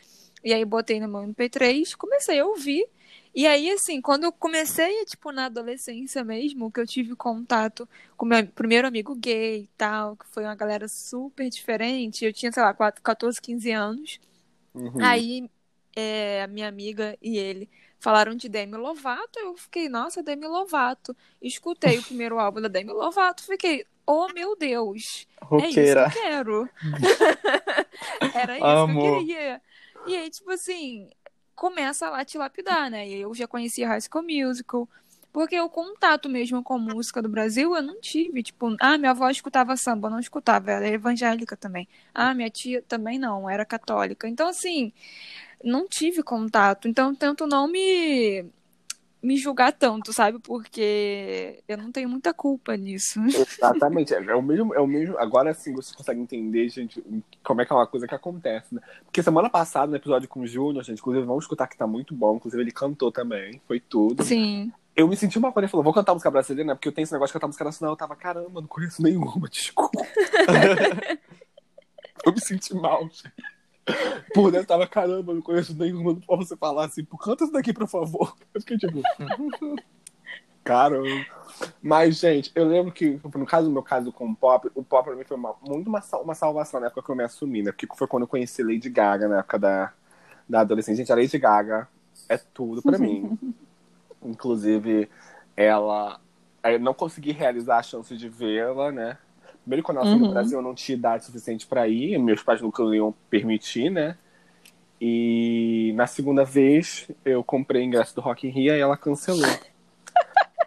[0.43, 2.85] e aí botei no meu MP3, comecei a ouvir.
[3.33, 8.27] E aí, assim, quando eu comecei, tipo, na adolescência mesmo, que eu tive contato com
[8.27, 12.63] meu primeiro amigo gay e tal, que foi uma galera super diferente, eu tinha, sei
[12.63, 14.19] lá, 4, 14, 15 anos.
[14.75, 15.01] Uhum.
[15.01, 15.49] Aí,
[15.95, 17.69] é, a minha amiga e ele
[17.99, 21.17] falaram de Demi Lovato, eu fiquei, nossa, Demi Lovato.
[21.43, 25.27] Escutei o primeiro álbum da Demi Lovato, fiquei, oh meu Deus,
[25.61, 26.05] é isso que Roqueira.
[26.05, 26.69] eu quero.
[28.35, 29.63] Era isso que eu queria.
[30.07, 31.11] E aí, tipo assim,
[31.55, 33.07] começa lá a te lapidar, né?
[33.07, 34.89] E eu já conhecia High School Musical.
[35.31, 38.43] Porque o contato mesmo com a música do Brasil eu não tive.
[38.43, 41.87] Tipo, ah, minha avó escutava samba, eu não escutava, ela era evangélica também.
[42.15, 44.27] Ah, minha tia também não, era católica.
[44.27, 44.93] Então, assim,
[45.63, 46.89] não tive contato.
[46.89, 48.45] Então, eu tento não me,
[49.23, 50.39] me julgar tanto, sabe?
[50.39, 53.21] Porque eu não tenho muita culpa nisso.
[53.27, 54.15] Exatamente.
[54.15, 55.19] É, é o mesmo, é o mesmo.
[55.19, 57.03] Agora sim você consegue entender, gente,
[57.43, 58.81] como é que é uma coisa que acontece, né?
[59.05, 62.15] Porque semana passada, no episódio com o Júnior, gente, inclusive, vamos escutar que tá muito
[62.15, 62.37] bom.
[62.37, 63.61] Inclusive, ele cantou também.
[63.67, 64.23] Foi tudo.
[64.25, 64.73] Sim.
[64.95, 66.75] Eu me senti uma coisa, ele falou, vou cantar música brasileira, né?
[66.75, 67.93] Porque eu tenho esse negócio de cantar música nacional.
[67.93, 70.01] Eu tava, caramba, não conheço nenhuma, desculpa.
[72.25, 73.58] eu me senti mal, gente.
[74.35, 77.73] Por dentro tava, caramba, não conheço nenhuma, não posso você falar assim, canta isso daqui,
[77.73, 78.35] por favor.
[78.55, 79.03] Eu fiquei tipo.
[80.65, 81.25] Caramba.
[81.81, 85.05] Mas, gente, eu lembro que, no caso do meu caso com o pop, o pop
[85.09, 87.73] pra mim foi uma, muito uma, uma salvação na época que eu me assumi, né?
[87.73, 89.93] Porque foi quando eu conheci Lady Gaga, na época da,
[90.47, 91.03] da adolescência.
[91.03, 91.89] Gente, a Lady Gaga
[92.29, 93.39] é tudo pra mim.
[94.23, 95.09] Inclusive,
[95.57, 96.21] ela.
[96.63, 99.17] Eu não consegui realizar a chance de vê-la, né?
[99.69, 100.31] Primeiro, quando foi no Uhum.
[100.31, 104.17] Brasil, eu não tinha idade suficiente pra ir, meus pais nunca iam permitir, né?
[104.99, 109.43] E na segunda vez, eu comprei ingresso do Rock in Rio e ela cancelou.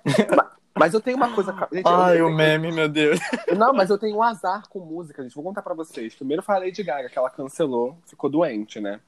[0.37, 1.51] Ma- Mas eu tenho uma coisa.
[1.73, 3.19] Gente, eu- Ai, eu- o meme, meu Deus.
[3.57, 5.33] Não, mas eu tenho um azar com música, gente.
[5.33, 6.13] Vou contar pra vocês.
[6.13, 8.99] Primeiro foi a Lady Gaga, que ela cancelou, ficou doente, né?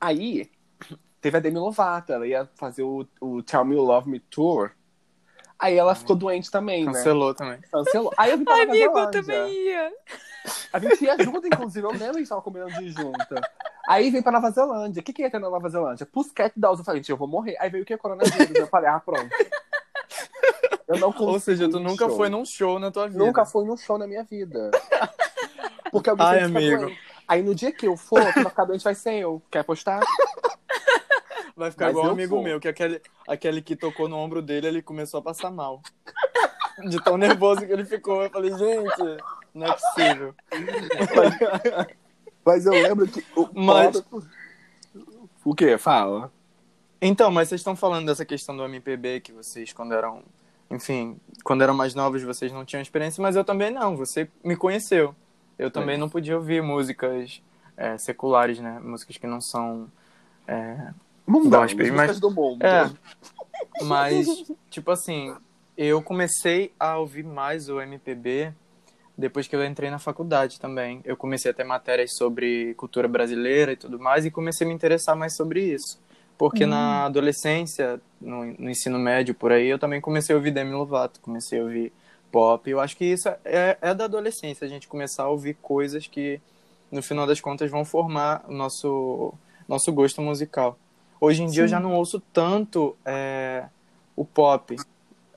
[0.00, 0.50] Aí,
[1.20, 4.70] teve a Demi Lovato, ela ia fazer o, o Tell Me You Love Me Tour.
[5.58, 6.92] Aí ela ficou doente também, né?
[6.92, 7.58] Cancelou também.
[7.70, 8.12] Cancelou.
[8.16, 9.92] Aí eu vim pra Nova Amigo, eu também ia.
[10.72, 11.86] A gente ia junto, inclusive.
[11.86, 13.34] Eu lembro que a gente tava combinando de ir junto.
[13.88, 15.00] Aí veio pra Nova Zelândia.
[15.00, 16.06] O que, que ia ter na Nova Zelândia?
[16.06, 16.80] Pussycat Dolls.
[16.80, 17.56] Eu falei, gente, eu vou morrer.
[17.58, 17.96] Aí veio o que?
[17.96, 18.54] Coronavírus.
[18.54, 19.30] Eu falei, ah, pronto.
[20.86, 22.16] Eu não consigo Ou seja, tu nunca show.
[22.16, 23.18] foi num show na tua vida.
[23.18, 24.70] Nunca fui num show na minha vida.
[25.90, 26.90] Porque alguém Ai, amigo.
[27.26, 29.40] Aí no dia que eu for, vai ficar doente vai ser eu.
[29.50, 30.00] Quer apostar?
[31.56, 32.42] Vai ficar Mas igual um amigo vou.
[32.44, 35.80] meu, que aquele, aquele que tocou no ombro dele, ele começou a passar mal.
[36.88, 38.22] De tão nervoso que ele ficou.
[38.24, 39.22] Eu falei, gente,
[39.54, 40.34] não é possível.
[42.44, 44.02] Mas eu lembro que o Mas-
[45.44, 45.78] O quê?
[45.78, 46.32] Fala.
[47.00, 50.22] Então, mas vocês estão falando dessa questão do MPB, que vocês, quando eram.
[50.70, 53.96] Enfim, quando eram mais novos, vocês não tinham experiência, mas eu também não.
[53.96, 55.14] Você me conheceu.
[55.58, 55.98] Eu também É.
[55.98, 57.40] não podia ouvir músicas
[57.76, 58.80] é, seculares, né?
[58.82, 59.88] Músicas que não são.
[60.48, 60.92] é,
[61.26, 62.62] Mundão, Gospel, as mas- do mundo.
[62.62, 62.90] É.
[63.82, 64.26] Mas,
[64.70, 65.34] tipo assim,
[65.76, 68.52] eu comecei a ouvir mais o MPB
[69.16, 71.00] depois que eu entrei na faculdade também.
[71.04, 74.74] Eu comecei a ter matérias sobre cultura brasileira e tudo mais, e comecei a me
[74.74, 75.98] interessar mais sobre isso.
[76.36, 80.72] Porque na adolescência, no, no ensino médio por aí, eu também comecei a ouvir Demi
[80.72, 81.92] Lovato, comecei a ouvir
[82.32, 82.68] pop.
[82.68, 86.40] Eu acho que isso é, é da adolescência, a gente começar a ouvir coisas que,
[86.90, 89.32] no final das contas, vão formar o nosso,
[89.68, 90.76] nosso gosto musical.
[91.24, 93.64] Hoje em dia eu já não ouço tanto é,
[94.14, 94.76] o pop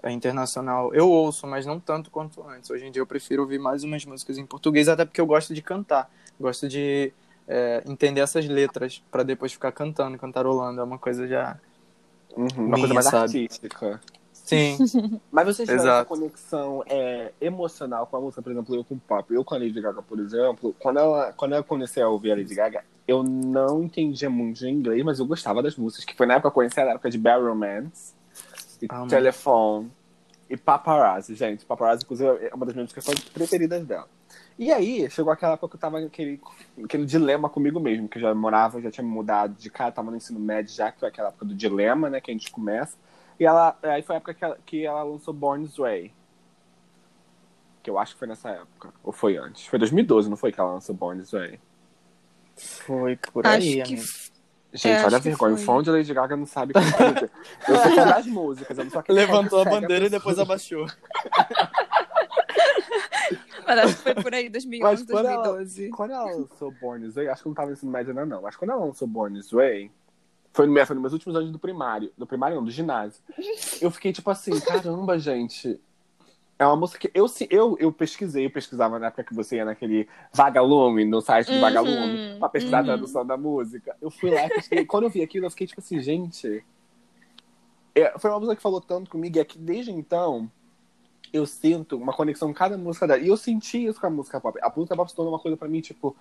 [0.04, 0.94] é, internacional.
[0.94, 2.70] Eu ouço, mas não tanto quanto antes.
[2.70, 5.54] Hoje em dia eu prefiro ouvir mais umas músicas em português, até porque eu gosto
[5.54, 6.12] de cantar.
[6.38, 7.14] Gosto de
[7.48, 10.82] é, entender essas letras para depois ficar cantando, cantarolando.
[10.82, 11.58] É uma coisa já.
[12.36, 13.24] Uhum, uma Minha, coisa mais sabe?
[13.24, 14.02] artística.
[14.34, 14.78] Sim,
[15.32, 19.00] Mas vocês tiveram essa conexão é, emocional com a música, por exemplo, eu com o
[19.00, 19.34] pop.
[19.34, 22.36] Eu com a Lady Gaga, por exemplo, quando, ela, quando eu comecei a ouvir a
[22.36, 26.26] Lady Gaga, eu não entendia muito de inglês, mas eu gostava das músicas, que foi
[26.26, 28.14] na época que eu conheci, na época de Bad Romance,
[28.82, 29.08] e Amo.
[29.08, 29.92] Telephone,
[30.50, 31.34] e Paparazzi.
[31.34, 34.08] Gente, Paparazzi, inclusive, é uma das minhas músicas preferidas dela.
[34.60, 36.42] E aí, chegou aquela época que eu tava naquele,
[36.76, 40.12] naquele dilema comigo mesmo, que eu já morava, já tinha me mudado de casa, tava
[40.12, 42.98] no ensino médio já, que foi aquela época do dilema, né, que a gente começa.
[43.40, 46.12] E ela, aí foi a época que ela, que ela lançou Born This Way.
[47.84, 48.92] Que eu acho que foi nessa época.
[49.04, 49.66] Ou foi antes?
[49.68, 51.60] Foi 2012, não foi que ela lançou Born This Way?
[52.58, 54.08] Foi por Acho aí, que amigo.
[54.74, 55.54] Gente, É, olha a vergonha.
[55.54, 57.32] O fã de Lady Gaga não sabe o que fazer.
[57.68, 60.20] Eu sou fã das músicas, eu não sou aquele que Levantou a bandeira e pessoa.
[60.20, 60.86] depois abaixou.
[63.66, 65.90] Mas acho que foi por aí, 2011, Mas quando ela- 2012.
[65.90, 68.26] Quando ela lançou Born This Way, acho que eu não tava no ensino médio ainda
[68.26, 69.92] não, mas quando ela lançou Born This Way,
[70.54, 72.12] foi, no, foi nos meus últimos anos do primário.
[72.18, 73.22] Do primário não, do ginásio.
[73.82, 75.80] Eu fiquei tipo assim, caramba, gente.
[76.60, 79.66] É uma música que eu, eu, eu pesquisei, eu pesquisava na época que você ia
[79.66, 82.84] naquele Vagalume, no site do Uhum, Vagalume, pra pesquisar uhum.
[82.84, 83.96] a tradução da música.
[84.02, 84.86] Eu fui lá e pesquisei.
[84.86, 86.64] Quando eu vi aquilo, eu fiquei tipo assim, gente.
[87.94, 90.50] É, foi uma música que falou tanto comigo, e é que desde então
[91.32, 93.22] eu sinto uma conexão com cada música dela.
[93.22, 94.58] E eu senti isso com a música pop.
[94.62, 96.16] A música pop se tornou uma coisa pra mim, tipo,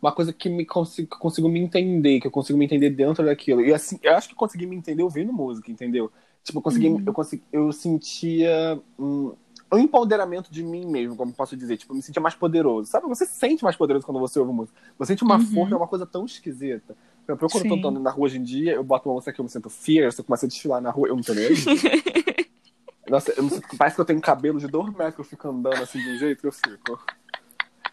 [0.00, 3.24] uma coisa que me consigo, que consigo me entender, que eu consigo me entender dentro
[3.24, 3.60] daquilo.
[3.62, 6.10] E assim, eu acho que eu consegui me entender ouvindo música, entendeu?
[6.42, 7.02] Tipo, eu consegui, Uhum.
[7.06, 9.34] eu consegui, eu sentia um, um
[9.78, 11.76] empoderamento de mim mesmo, como posso dizer.
[11.76, 12.90] Tipo, eu me sentia mais poderoso.
[12.90, 14.78] Sabe, você se sente mais poderoso quando você ouve música.
[14.98, 15.46] Você sente uma Uhum.
[15.46, 16.94] força, é uma coisa tão esquisita.
[17.26, 17.68] Eu, Sim.
[17.68, 19.70] tô andando na rua hoje em dia, eu boto uma música que eu me sinto
[19.70, 21.46] fierce, eu começo a desfilar na rua, eu não tô nem.
[23.08, 25.82] Nossa, eu sinto- parece que eu tenho cabelo de dois metros, que eu fico andando
[25.82, 27.00] assim de um jeito que eu fico.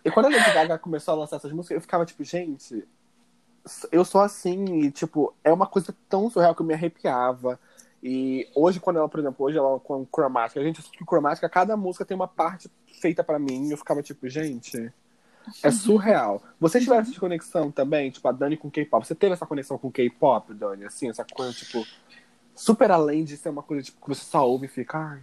[0.04, 2.86] E quando a Lady Gaga começou a lançar essas músicas, eu ficava tipo, gente,
[3.92, 7.60] eu sou assim, e tipo, é uma coisa tão surreal que eu me arrepiava.
[8.02, 11.50] E hoje, quando ela, por exemplo, hoje ela com cromática, a gente assiste que cromática,
[11.50, 12.70] cada música tem uma parte
[13.02, 14.92] feita pra mim, e eu ficava tipo, gente,
[15.62, 16.42] é surreal.
[16.60, 19.92] Você tiver essa conexão também, tipo, a Dani com K-pop, você teve essa conexão com
[19.92, 21.86] K-pop, Dani, assim, essa coisa, tipo,
[22.56, 25.22] super além de ser uma coisa tipo, que você só ouve e fica, ai,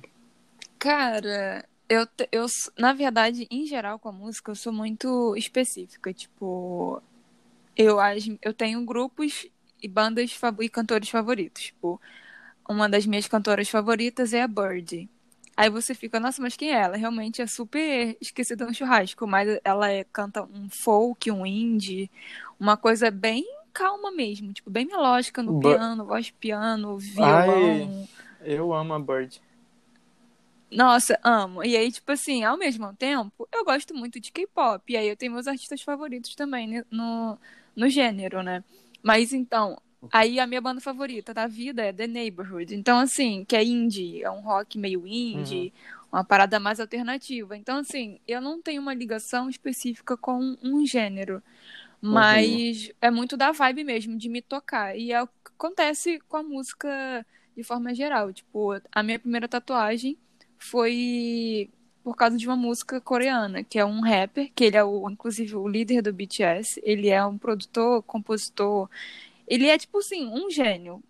[0.79, 2.47] Cara, eu, eu,
[2.79, 6.13] na verdade, em geral, com a música, eu sou muito específica.
[6.13, 7.03] Tipo,
[7.77, 7.97] eu,
[8.43, 9.47] eu tenho grupos
[9.83, 11.65] e bandas e cantores favoritos.
[11.65, 12.01] Tipo,
[12.69, 15.09] uma das minhas cantoras favoritas é a Bird.
[15.57, 16.97] Aí você fica, nossa, mas quem é ela?
[16.97, 22.11] Realmente é super esquecida no churrasco, mas ela é- canta um folk, um indie,
[22.61, 28.09] uma coisa bem calma mesmo, tipo, bem melódica no piano, voz piano, violão.
[28.41, 29.41] Eu amo a Bird.
[30.71, 31.63] Nossa, amo.
[31.65, 34.83] E aí, tipo assim, ao mesmo tempo, eu gosto muito de K-pop.
[34.93, 37.39] E aí eu tenho meus artistas favoritos também né, no,
[37.75, 38.65] no gênero, né?
[39.03, 39.79] Mas então,
[40.13, 42.75] aí a minha banda favorita da vida é The Neighborhood.
[42.75, 45.73] Então, assim, que é indie, é um rock meio indie,
[46.13, 47.57] uma parada mais alternativa.
[47.57, 51.43] Então, assim, eu não tenho uma ligação específica com um gênero.
[52.01, 54.97] Mas é muito da vibe mesmo, de me tocar.
[54.97, 58.33] E é o que acontece com a música de forma geral.
[58.33, 60.17] Tipo, a minha primeira tatuagem
[60.59, 61.71] foi
[62.05, 65.57] por causa de uma música coreana, que é um rapper, que ele é o, inclusive
[65.57, 68.89] o líder do BTS, ele é um produtor, compositor,
[69.47, 71.03] ele é tipo assim, um gênio.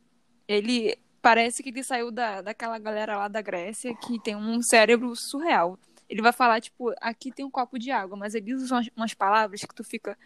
[0.48, 5.14] Ele parece que ele saiu da, daquela galera lá da Grécia que tem um cérebro
[5.16, 5.78] surreal.
[6.08, 9.14] Ele vai falar, tipo, aqui tem um copo de água, mas ele usa umas, umas
[9.14, 10.16] palavras que tu fica.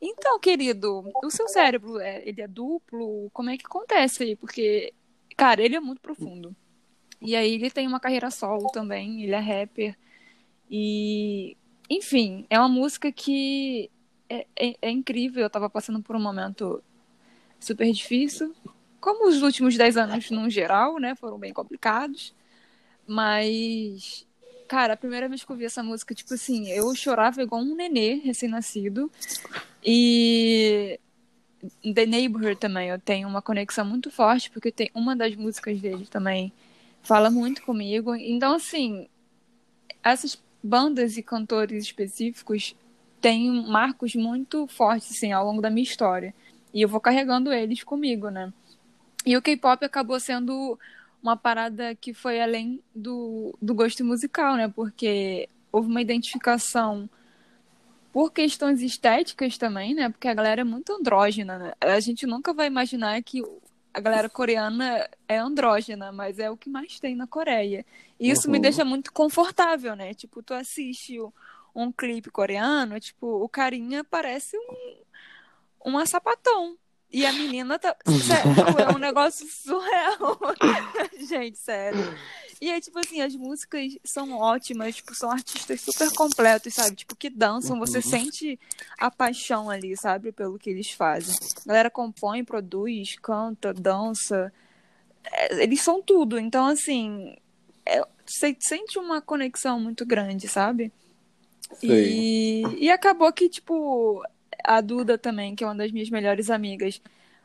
[0.00, 3.28] Então, querido, o seu cérebro, é, ele é duplo?
[3.32, 4.36] Como é que acontece aí?
[4.36, 4.92] Porque,
[5.36, 6.54] cara, ele é muito profundo.
[7.20, 9.96] E aí ele tem uma carreira solo também, ele é rapper.
[10.70, 11.56] E,
[11.90, 13.90] enfim, é uma música que
[14.28, 15.42] é, é, é incrível.
[15.42, 16.82] Eu tava passando por um momento
[17.58, 18.54] super difícil.
[19.00, 21.14] Como os últimos 10 anos, no geral, né?
[21.14, 22.34] Foram bem complicados.
[23.06, 24.26] Mas,
[24.66, 27.74] cara, a primeira vez que eu vi essa música, tipo assim, eu chorava igual um
[27.74, 29.10] nenê recém-nascido.
[29.84, 30.98] E
[31.94, 36.06] The Neighborhood também, eu tenho uma conexão muito forte, porque tem uma das músicas dele
[36.06, 36.52] também
[37.02, 38.14] fala muito comigo.
[38.16, 39.08] Então, assim,
[40.02, 42.74] essas bandas e cantores específicos
[43.20, 46.34] têm marcos muito fortes, assim, ao longo da minha história.
[46.76, 48.52] E eu vou carregando eles comigo, né?
[49.24, 50.78] E o K-pop acabou sendo
[51.22, 54.68] uma parada que foi além do, do gosto musical, né?
[54.68, 57.08] Porque houve uma identificação
[58.12, 60.10] por questões estéticas também, né?
[60.10, 61.72] Porque a galera é muito andrógena, né?
[61.80, 63.42] A gente nunca vai imaginar que
[63.94, 67.86] a galera coreana é andrógena, mas é o que mais tem na Coreia.
[68.20, 68.52] E isso uhum.
[68.52, 70.12] me deixa muito confortável, né?
[70.12, 71.18] Tipo, tu assiste
[71.74, 75.05] um clipe coreano, tipo, o carinha parece um,
[75.86, 76.76] uma sapatão.
[77.10, 77.96] E a menina tá.
[78.04, 80.38] Sério, é um negócio surreal.
[81.26, 82.02] Gente, sério.
[82.60, 86.96] E aí, tipo assim, as músicas são ótimas, tipo, são artistas super completos, sabe?
[86.96, 88.02] Tipo, que dançam, você uhum.
[88.02, 88.58] sente
[88.98, 90.32] a paixão ali, sabe?
[90.32, 91.36] Pelo que eles fazem.
[91.64, 94.52] A galera compõe, produz, canta, dança.
[95.22, 96.38] É, eles são tudo.
[96.38, 97.36] Então, assim,
[97.84, 100.90] é, você sente uma conexão muito grande, sabe?
[101.82, 104.22] E, e acabou que, tipo,
[104.66, 107.00] a Duda também, que é uma das minhas melhores amigas,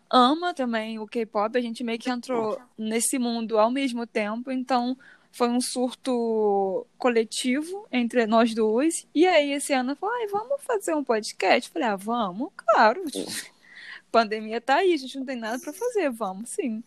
[0.10, 4.98] ama também o K-pop, a gente meio que entrou nesse mundo ao mesmo tempo, então
[5.32, 9.08] foi um surto coletivo entre nós duas.
[9.16, 11.70] E aí esse ano falou, ai, vamos fazer um podcast?
[11.70, 13.04] falei, ah, vamos, claro.
[14.12, 16.84] Pandemia tá aí, a gente não tem nada para fazer, vamos sim.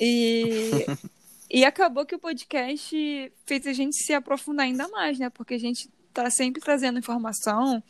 [0.00, 0.86] E,
[1.48, 5.30] e acabou que o podcast fez a gente se aprofundar ainda mais, né?
[5.30, 7.82] Porque a gente tá sempre trazendo informação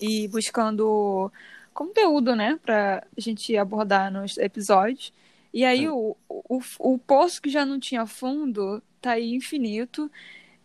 [0.00, 1.30] e buscando
[1.72, 5.12] conteúdo, né, pra gente abordar nos episódios.
[5.52, 5.90] E aí é.
[5.90, 10.10] o, o, o poço que já não tinha fundo tá aí infinito.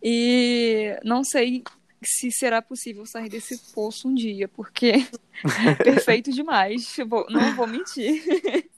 [0.02, 1.64] E não sei
[2.04, 4.92] se será possível sair desse poço um dia, porque
[5.66, 6.96] é perfeito demais.
[7.08, 8.22] Vou, não vou mentir.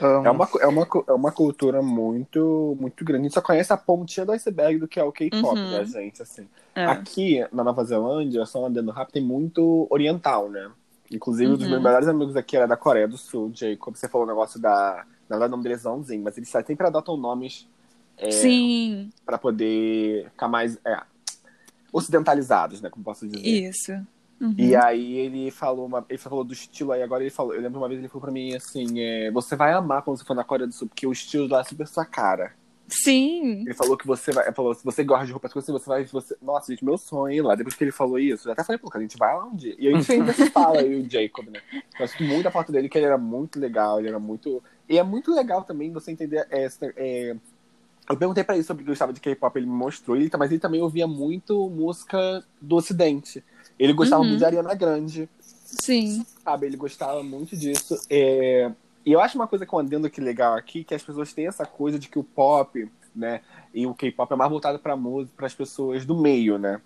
[0.00, 3.20] É uma, é, uma, é uma cultura muito muito grande.
[3.20, 5.70] A gente só conhece a pontinha do iceberg do que é o K-pop uhum.
[5.70, 6.48] da gente, assim.
[6.74, 6.86] É.
[6.86, 10.70] Aqui, na Nova Zelândia, só andando rápido, tem muito oriental, né?
[11.10, 11.54] Inclusive, uhum.
[11.54, 11.84] um dos meus uhum.
[11.84, 13.94] melhores amigos aqui era da Coreia do Sul, Jacob.
[13.94, 15.04] Você falou o um negócio da.
[15.28, 17.68] Na verdade, o nome dele é Zãozinho, mas eles sempre adotam nomes.
[18.16, 19.10] É, Sim.
[19.24, 20.78] Pra poder ficar mais.
[20.84, 21.02] É,
[21.92, 22.90] ocidentalizados, né?
[22.90, 23.46] Como posso dizer.
[23.46, 23.92] Isso.
[24.44, 24.54] Uhum.
[24.58, 27.80] E aí ele falou, uma, ele falou do estilo aí, agora ele falou, eu lembro
[27.80, 30.44] uma vez ele falou pra mim assim, é, você vai amar quando você for na
[30.44, 32.52] Coreia do Sul, porque o estilo lá é super sua cara.
[32.86, 33.62] Sim.
[33.62, 34.52] Ele falou que você vai.
[34.52, 36.04] Falou, se você gosta de roupas assim, você vai.
[36.04, 36.36] Você...
[36.42, 37.54] Nossa, gente, meu sonho lá.
[37.54, 39.74] Depois que ele falou isso, eu até falei, pô, a gente vai lá um dia.
[39.78, 41.60] E a gente ainda se fala, eu e o Jacob, né?
[41.98, 44.62] Eu acho muito a foto dele, que ele era muito legal, ele era muito.
[44.86, 46.92] E é muito legal também você entender essa.
[46.96, 47.34] É...
[48.08, 50.50] Eu perguntei pra ele sobre o que gostava de K-pop, ele me mostrou, ele, mas
[50.50, 53.42] ele também ouvia muito música do Ocidente.
[53.78, 54.28] Ele gostava uhum.
[54.28, 55.28] muito de Ariana Grande.
[55.40, 56.24] Sim.
[56.42, 58.00] Sabe, ele gostava muito disso.
[58.08, 58.70] É...
[59.04, 61.46] E eu acho uma coisa que eu andando aqui legal aqui, que as pessoas têm
[61.46, 65.34] essa coisa de que o pop, né, e o K-pop é mais voltado para música,
[65.36, 66.80] para as pessoas do meio, né?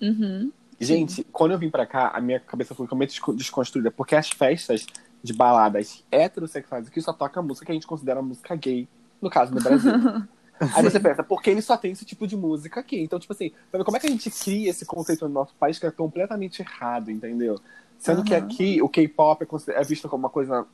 [0.00, 0.52] Uhum.
[0.78, 1.24] Gente, Sim.
[1.32, 4.86] quando eu vim para cá, a minha cabeça foi completamente desconstruída, porque as festas
[5.22, 8.86] de baladas heterossexuais aqui só toca música que a gente considera música gay,
[9.22, 9.92] no caso no Brasil.
[10.60, 13.00] Aí você pensa, por que ele só tem esse tipo de música aqui?
[13.00, 13.52] Então, tipo assim,
[13.84, 17.10] como é que a gente cria esse conceito no nosso país que é completamente errado,
[17.10, 17.60] entendeu?
[17.98, 18.24] Sendo uhum.
[18.24, 20.66] que aqui o K-pop é, é visto como uma coisa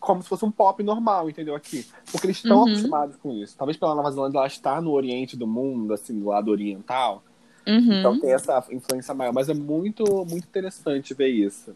[0.00, 1.54] como se fosse um pop normal, entendeu?
[1.54, 1.86] Aqui.
[2.10, 2.68] Porque eles estão uhum.
[2.68, 3.54] acostumados com isso.
[3.56, 7.22] Talvez pela Nova Zelândia ela está no oriente do mundo, assim, do lado oriental.
[7.66, 7.98] Uhum.
[7.98, 9.32] Então tem essa influência maior.
[9.32, 11.74] Mas é muito, muito interessante ver isso.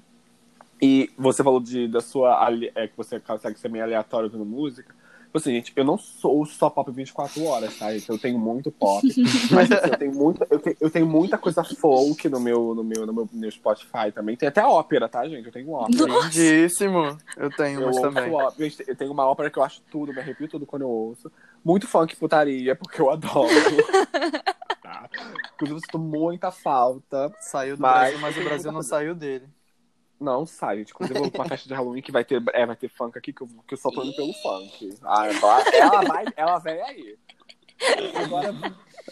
[0.80, 2.48] E você falou de, da sua.
[2.74, 4.94] É, que você consegue ser meio aleatório ouvindo música.
[5.34, 7.92] Tipo assim, gente, eu não sou só pop 24 horas, tá?
[7.92, 9.04] Eu tenho muito pop.
[9.50, 12.84] mas assim, eu, tenho muita, eu, tenho, eu tenho muita coisa folk no meu, no,
[12.84, 14.36] meu, no, meu, no meu Spotify também.
[14.36, 15.44] Tem até ópera, tá, gente?
[15.44, 16.06] Eu tenho ópera.
[16.06, 17.18] Lindíssimo!
[17.36, 18.30] Eu tenho eu também.
[18.32, 18.72] Ópera.
[18.86, 21.28] Eu tenho uma ópera que eu acho tudo, me arrepio tudo quando eu ouço.
[21.64, 23.48] Muito funk putaria, porque eu adoro.
[24.80, 25.10] tá?
[25.54, 27.34] Inclusive, eu sinto muita falta.
[27.40, 27.92] Saiu do mas...
[27.92, 29.48] Brasil, mas o Brasil não saiu dele.
[30.20, 30.90] Não sai, gente.
[30.90, 33.18] Inclusive, eu vou pra uma festa de Halloween que vai ter, é, vai ter funk
[33.18, 34.96] aqui, que eu, que eu só tô indo pelo funk.
[35.02, 35.26] Ah,
[35.72, 37.18] ela vai, ela vem aí.
[38.14, 38.54] Agora,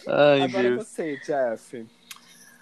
[0.07, 0.87] Ai, agora Deus.
[0.87, 1.85] você, Jeff.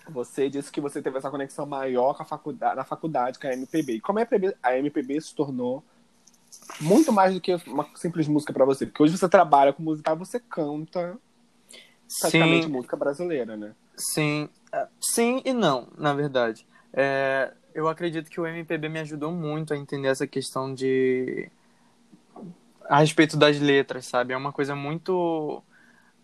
[0.10, 3.54] Você disse que você teve essa conexão maior com a faculdade, na faculdade com a
[3.54, 3.94] MPB.
[3.94, 5.84] E como a MPB, a MPB se tornou
[6.80, 8.86] muito mais do que uma simples música para você?
[8.86, 11.18] Porque hoje você trabalha com música, você canta
[12.20, 12.72] praticamente Sim.
[12.72, 13.74] música brasileira, né?
[13.96, 16.66] Sim, é, sim e não, na verdade.
[16.94, 21.50] É, eu acredito que o MPB me ajudou muito a entender essa questão de.
[22.90, 24.34] a respeito das letras, sabe?
[24.34, 25.64] É uma coisa muito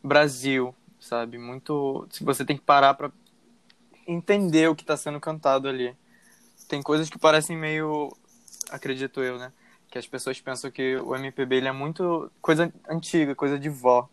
[0.03, 1.37] Brasil, sabe?
[1.37, 2.07] Muito.
[2.11, 3.11] Se você tem que parar pra
[4.07, 5.95] entender o que tá sendo cantado ali.
[6.67, 8.11] Tem coisas que parecem meio.
[8.69, 9.51] acredito eu, né?
[9.89, 14.09] Que as pessoas pensam que o MPB ele é muito coisa antiga, coisa de vó.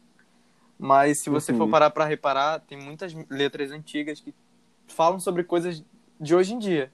[0.78, 1.58] Mas se você Uhum.
[1.58, 4.34] for parar pra reparar, tem muitas letras antigas que
[4.86, 5.82] falam sobre coisas
[6.20, 6.92] de hoje em dia.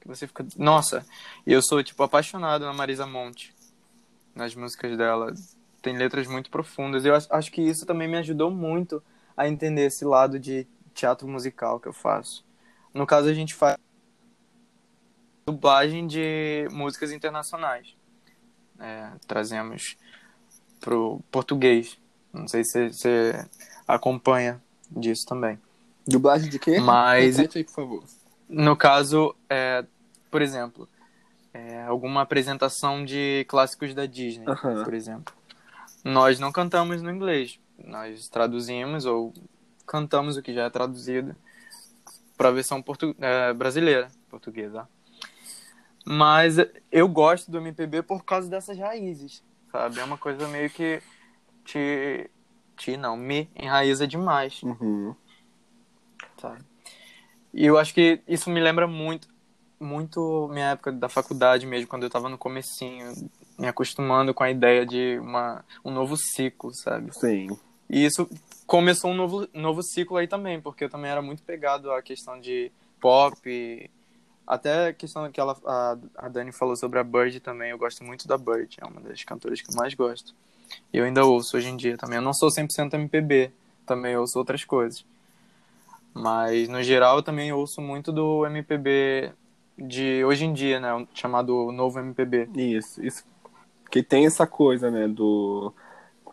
[0.00, 1.04] Que você fica, nossa,
[1.46, 3.54] eu sou tipo apaixonado na Marisa Monte,
[4.34, 5.34] nas músicas dela.
[5.82, 7.04] Tem letras muito profundas.
[7.04, 9.02] Eu acho, acho que isso também me ajudou muito
[9.36, 12.44] a entender esse lado de teatro musical que eu faço.
[12.92, 13.76] No caso, a gente faz
[15.46, 17.94] dublagem de músicas internacionais.
[18.78, 19.96] É, trazemos
[20.80, 21.98] pro português.
[22.32, 23.46] Não sei se você
[23.86, 25.58] acompanha disso também.
[26.06, 26.78] Dublagem de quê?
[26.80, 28.04] Mas- Repete aí, por favor.
[28.48, 29.84] No caso, é,
[30.30, 30.88] por exemplo,
[31.52, 34.46] é, alguma apresentação de clássicos da Disney,
[34.84, 35.34] por exemplo.
[36.04, 37.60] Nós não cantamos no inglês.
[37.84, 39.32] Nós traduzimos ou
[39.86, 41.34] cantamos o que já é traduzido
[42.36, 44.88] para a versão portu é, brasileira, portuguesa.
[46.06, 46.56] Mas
[46.90, 49.98] eu gosto do MPB por causa dessas raízes, sabe?
[49.98, 51.02] É uma coisa meio que
[51.64, 52.30] te,
[52.76, 55.14] te não, me enraiza demais Uhum.
[56.40, 56.64] sabe?
[57.58, 59.26] E eu acho que isso me lembra muito,
[59.80, 63.12] muito minha época da faculdade mesmo, quando eu tava no comecinho,
[63.58, 67.12] me acostumando com a ideia de uma, um novo ciclo, sabe?
[67.18, 67.48] Sim.
[67.90, 68.30] E isso
[68.64, 72.38] começou um novo, novo ciclo aí também, porque eu também era muito pegado à questão
[72.38, 73.90] de pop,
[74.46, 78.04] até a questão que ela, a, a Dani falou sobre a Bird também, eu gosto
[78.04, 80.32] muito da Bird, é uma das cantoras que eu mais gosto.
[80.92, 82.18] E eu ainda ouço hoje em dia também.
[82.18, 83.50] Eu não sou 100% MPB,
[83.84, 85.04] também ouço outras coisas.
[86.18, 89.32] Mas, no geral, eu também ouço muito do MPB
[89.78, 91.06] de hoje em dia, né?
[91.14, 92.48] Chamado Novo MPB.
[92.54, 93.24] Isso, isso.
[93.90, 95.72] Que tem essa coisa, né, do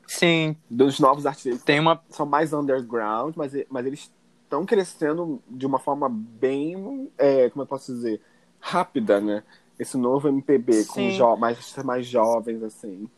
[0.08, 1.64] Sim, dos novos artistas.
[1.64, 2.02] tem uma.
[2.10, 4.12] São mais underground, mas, mas eles
[4.44, 8.22] estão crescendo de uma forma bem, é, como eu posso dizer,
[8.60, 9.44] rápida, né?
[9.78, 11.12] Esse novo MPB com Sim.
[11.12, 13.10] jo mais, mais jovens, assim.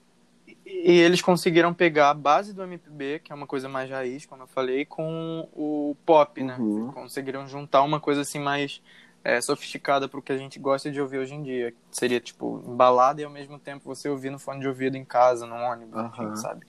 [0.69, 4.43] E eles conseguiram pegar a base do MPB, que é uma coisa mais raiz, como
[4.43, 6.57] eu falei, com o pop, né?
[6.59, 6.91] Uhum.
[6.91, 8.81] Conseguiram juntar uma coisa assim mais
[9.23, 11.73] é, sofisticada pro que a gente gosta de ouvir hoje em dia.
[11.89, 15.45] Seria, tipo, embalada e ao mesmo tempo você ouvir no fone de ouvido em casa,
[15.45, 16.35] no ônibus, enfim, Aham.
[16.35, 16.67] sabe?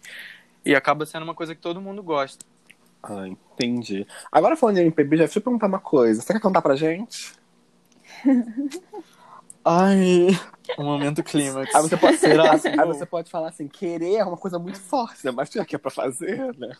[0.64, 2.44] E acaba sendo uma coisa que todo mundo gosta.
[3.02, 4.06] Ah, entendi.
[4.30, 6.20] Agora falando em MPB, já deixa eu perguntar uma coisa.
[6.20, 7.32] Você quer cantar pra gente?
[9.70, 10.28] Ai,
[10.78, 11.74] um momento clímax.
[11.74, 12.52] Aí você pode, Será?
[12.52, 15.30] aí você pode falar assim, querer é uma coisa muito forte, né?
[15.30, 16.74] Mas já que é pra fazer, né?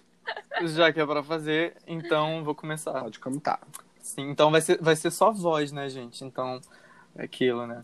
[0.64, 3.02] Já que é pra fazer, então vou começar.
[3.02, 3.60] Pode cantar.
[4.00, 6.24] Sim, então vai ser, vai ser só voz, né, gente?
[6.24, 6.60] Então,
[7.14, 7.82] é aquilo, né?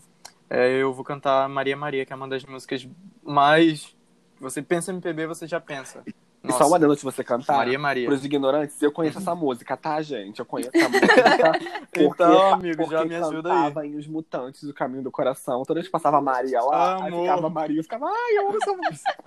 [0.49, 2.87] É, eu vou cantar Maria Maria, que é uma das músicas
[3.23, 3.95] mais.
[4.39, 6.03] Você pensa em MPB, você já pensa.
[6.49, 8.07] E só uma antes de você cantar, Maria Maria.
[8.07, 10.39] pros ignorantes, eu conheço essa música, tá, gente?
[10.39, 11.51] Eu conheço essa música.
[11.91, 13.57] porque- Então, amigo, já me ajuda aí.
[13.67, 15.63] cantava em Os Mutantes do Caminho do Coração.
[15.63, 17.21] Toda vez que passava a Maria lá, aí Amor.
[17.27, 19.23] ficava a Maria, eu ficava, ai, eu amo essa música.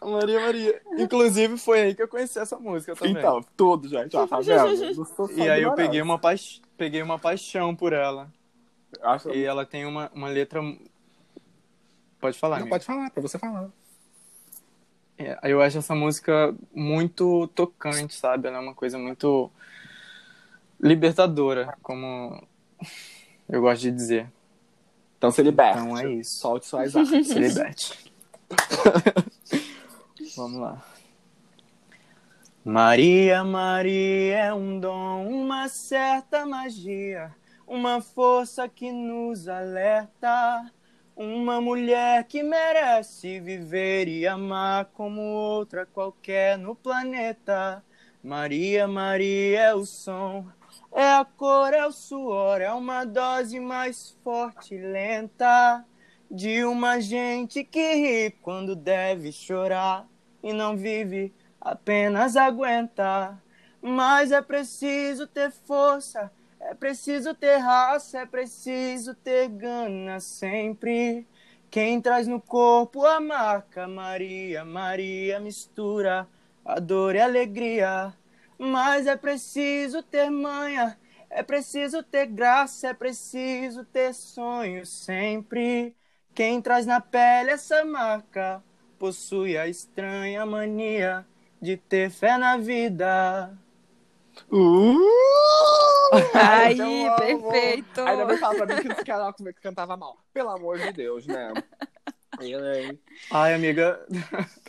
[0.04, 0.82] Maria Maria.
[0.98, 3.14] Inclusive, foi aí que eu conheci essa música também.
[3.16, 5.06] Então, tudo, gente, ó, tá vendo?
[5.36, 6.60] E aí eu peguei uma, paix...
[6.76, 8.30] peguei uma paixão por ela.
[9.02, 10.60] Acho- E ela tem uma, uma letra.
[12.20, 12.74] Pode falar, Não, amigo.
[12.74, 13.68] pode falar, pra você falar.
[15.18, 18.48] É, eu acho essa música muito tocante, sabe?
[18.48, 19.50] Ela é uma coisa muito
[20.80, 22.42] libertadora, como
[23.48, 24.32] eu gosto de dizer.
[25.16, 25.78] Então se liberte.
[25.78, 26.38] Então é isso.
[26.38, 27.28] Solte suas artes.
[27.28, 28.12] Se liberte.
[30.36, 30.84] Vamos lá.
[32.64, 37.34] Maria, Maria é um dom, uma certa magia,
[37.66, 40.70] uma força que nos alerta.
[41.16, 47.84] Uma mulher que merece viver e amar como outra qualquer no planeta.
[48.20, 50.44] Maria, Maria é o som,
[50.90, 55.84] é a cor, é o suor, é uma dose mais forte e lenta
[56.28, 60.08] de uma gente que ri quando deve chorar
[60.42, 63.40] e não vive, apenas aguenta.
[63.80, 66.32] Mas é preciso ter força,
[66.64, 71.26] é preciso ter raça, é preciso ter gana sempre.
[71.70, 76.26] Quem traz no corpo a marca Maria, Maria mistura
[76.64, 78.14] a dor e a alegria.
[78.58, 80.98] mas é preciso ter manha,
[81.28, 85.94] é preciso ter graça, é preciso ter sonho sempre.
[86.34, 88.62] Quem traz na pele essa marca
[88.98, 91.26] possui a estranha mania
[91.60, 93.52] de ter fé na vida.
[94.50, 94.98] Uh!
[96.34, 98.00] Aí, Então, perfeito.
[98.00, 100.18] Ainda não fala pra mim que esse canal que cantava mal.
[100.32, 101.52] Pelo amor de Deus, né?
[102.38, 102.98] Ai,
[103.30, 104.00] Ai, amiga,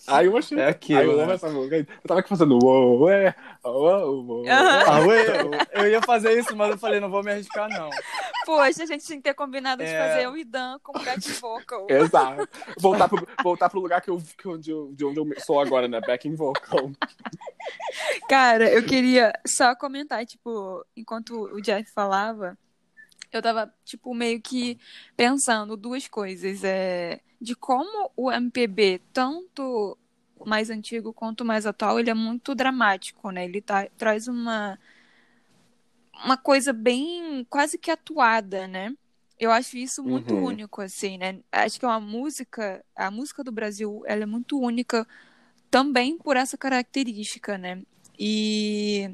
[0.08, 0.60] Ai, eu achei.
[0.60, 1.00] é aquilo.
[1.00, 1.34] Ai, eu amo né?
[1.34, 1.78] essa música.
[1.78, 4.48] Eu tava aqui fazendo uou, é, uou, uou.
[4.48, 4.84] Aham.
[4.88, 7.90] Ah, eu ia fazer isso, mas eu falei, não vou me arriscar, não.
[8.46, 9.98] Poxa, a gente tinha que ter combinado de É.
[10.08, 11.88] fazer o Idan como back vocal.
[11.90, 12.48] Exato.
[12.80, 15.88] Voltar pro, voltar pro lugar que eu, que eu- de, de onde eu sou agora,
[15.88, 16.00] né?
[16.02, 16.92] Backing vocal.
[18.30, 22.58] Cara, eu queria só comentar, tipo, enquanto o Jeff falava,
[23.32, 24.78] eu tava, tipo, meio que
[25.16, 26.64] pensando duas coisas.
[26.64, 29.98] É, de como o MPB, tanto
[30.46, 33.46] mais antigo quanto mais atual, ele é muito dramático, né?
[33.46, 34.80] Ele tá- traz uma,
[36.24, 38.94] uma coisa bem quase que atuada, né?
[39.40, 40.46] Eu acho isso muito Uhum.
[40.46, 41.40] único, assim, né?
[41.52, 45.06] Acho que é uma música, a música do Brasil, ela é muito única
[45.70, 47.82] também por essa característica, né?
[48.18, 49.10] E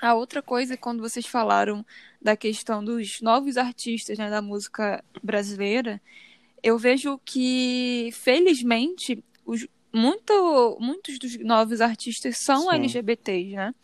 [0.00, 1.84] a outra coisa, quando vocês falaram
[2.20, 6.00] da questão dos novos artistas, né, da música brasileira,
[6.62, 12.76] eu vejo que, felizmente, os, muito, muitos dos novos artistas são Sim.
[12.76, 13.74] LGBTs, né?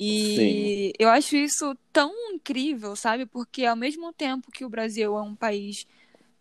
[0.00, 3.26] E eu acho isso tão incrível, sabe?
[3.26, 5.86] Porque ao mesmo tempo que o Brasil é um país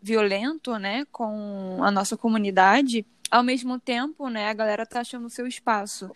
[0.02, 5.30] violento, né, com a nossa comunidade, ao mesmo tempo, né, a galera tá achando o
[5.30, 6.10] seu espaço.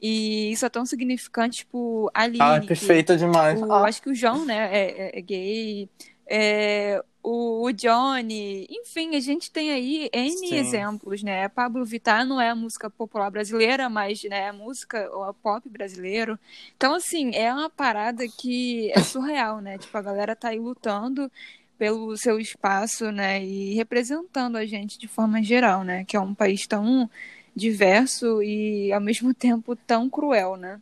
[0.00, 3.60] E isso é tão significante, tipo, a Aline, Ah, que- perfeita demais.
[3.60, 5.88] o- Ah, acho que o João, né, é, é- é gay.
[6.26, 10.54] É, o, o Johnny, enfim, a gente tem aí N Sim.
[10.54, 11.48] exemplos, né?
[11.48, 15.34] Pablo Vittar não é a música popular brasileira, mas né, é a música ou a
[15.34, 16.38] pop brasileiro.
[16.76, 19.76] Então, assim, é uma parada que é surreal, né?
[19.76, 21.28] Tipo, a galera tá aí lutando
[21.76, 23.44] pelo seu espaço, né?
[23.44, 26.04] E representando a gente de forma geral, né?
[26.04, 27.10] Que é um país tão
[27.56, 30.80] diverso e ao mesmo tempo tão cruel, né?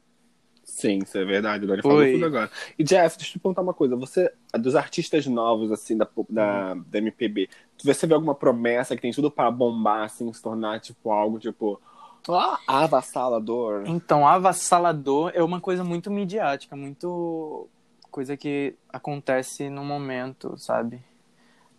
[0.63, 1.65] Sim, isso é verdade.
[1.65, 2.51] Agora ele falou tudo agora.
[2.79, 3.97] E Jeff, deixa eu te perguntar uma coisa.
[3.97, 7.49] Você, dos artistas novos, assim, da, da, da MPB,
[7.83, 11.81] você vê alguma promessa que tem tudo pra bombar, assim, se tornar, tipo, algo, tipo,
[12.29, 13.85] ah, avassalador?
[13.87, 17.69] Então, avassalador é uma coisa muito midiática, muito
[18.11, 21.01] coisa que acontece no momento, sabe?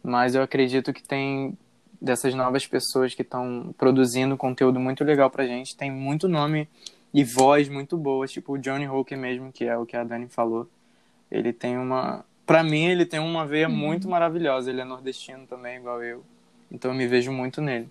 [0.04, 1.58] Mas eu acredito que tem
[2.00, 6.70] dessas novas pessoas que estão produzindo conteúdo muito legal pra gente, tem muito nome
[7.14, 10.28] e voz muito boas, tipo o Johnny Hooker mesmo, que é o que a Dani
[10.28, 10.70] falou.
[11.32, 13.76] Ele tem uma, Pra mim ele tem uma veia Uhum.
[13.76, 16.24] muito maravilhosa, ele é nordestino também igual eu.
[16.72, 17.90] Então eu me vejo muito nele.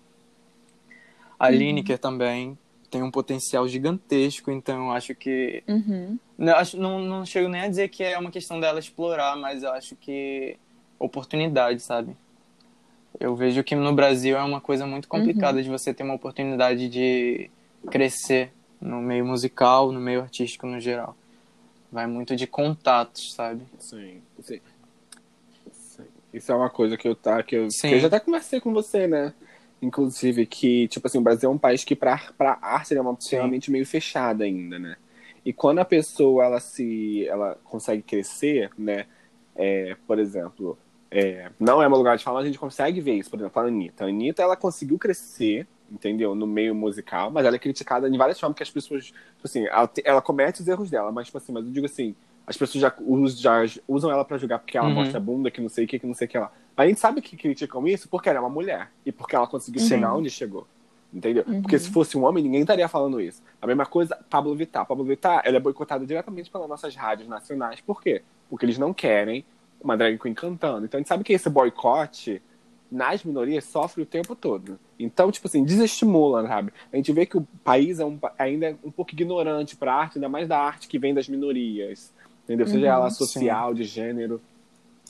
[1.38, 1.56] A Uhum.
[1.56, 2.56] Lineker também
[2.90, 6.18] tem um potencial gigantesco, então eu acho que Uhum.
[6.38, 9.62] não, acho, não, não chego nem a dizer que é uma questão dela explorar, mas
[9.64, 10.56] eu acho que
[10.98, 12.16] oportunidade, sabe?
[13.18, 16.88] Eu vejo que no Brasil é uma coisa muito complicada de você ter uma oportunidade
[16.88, 17.50] de
[17.90, 21.16] crescer no meio musical, no meio artístico no geral.
[21.94, 23.62] Vai muito de contatos, sabe?
[23.78, 24.60] Sim, sim.
[25.70, 26.02] Sim.
[26.32, 28.72] Isso é uma coisa que eu, tá, que eu, que eu já até conversei com
[28.72, 29.32] você, né?
[29.80, 33.00] Inclusive, que, tipo assim, o Brasil é um país que pra, pra arte ele é
[33.00, 34.96] uma realmente meio fechada ainda, né?
[35.44, 39.06] E quando a pessoa, ela se, ela consegue crescer, né?
[39.54, 40.76] É, por exemplo,
[41.12, 43.30] é, não é meu lugar de falar, mas a gente consegue ver isso.
[43.30, 44.04] Por exemplo, a Anitta.
[44.04, 46.34] A Anitta, ela conseguiu crescer, entendeu?
[46.34, 49.66] No meio musical, mas ela é criticada de várias formas que as pessoas, tipo assim,
[49.66, 52.14] ela, ela comete os erros dela, mas, tipo assim, mas eu digo assim,
[52.46, 54.94] as pessoas já, us- já usam ela pra julgar porque ela Uhum.
[54.94, 56.50] mostra bunda, que não sei o que, que não sei o que lá.
[56.76, 59.46] Mas a gente sabe que criticam isso porque ela é uma mulher e porque ela
[59.46, 59.88] conseguiu Sim.
[59.88, 60.66] chegar onde chegou.
[61.12, 61.44] Entendeu?
[61.46, 61.62] Uhum.
[61.62, 63.40] Porque se fosse um homem, ninguém estaria falando isso.
[63.62, 64.84] A mesma coisa, Pablo Vittar.
[64.84, 67.80] Pablo Vittar, ela é boicotada diretamente pelas nossas rádios nacionais.
[67.80, 68.22] Por quê?
[68.50, 69.44] Porque eles não querem
[69.80, 70.84] uma drag queen cantando.
[70.84, 72.42] Então a gente sabe que esse boicote
[72.90, 74.78] nas minorias sofre o tempo todo.
[74.98, 76.72] Então, tipo assim, desestimula, sabe?
[76.92, 80.18] A gente vê que o país é um, ainda é um pouco ignorante pra arte,
[80.18, 82.12] ainda mais da arte que vem das minorias.
[82.44, 82.66] Entendeu?
[82.66, 83.16] Seja Uhum, ela sim.
[83.24, 84.40] social, de gênero,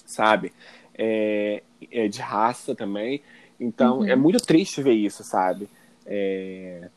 [0.07, 0.53] sabe?
[0.97, 3.23] É, é de raça também.
[3.59, 4.09] Então, Uhum.
[4.09, 5.69] é muito triste ver isso, sabe?
[6.07, 6.89] É,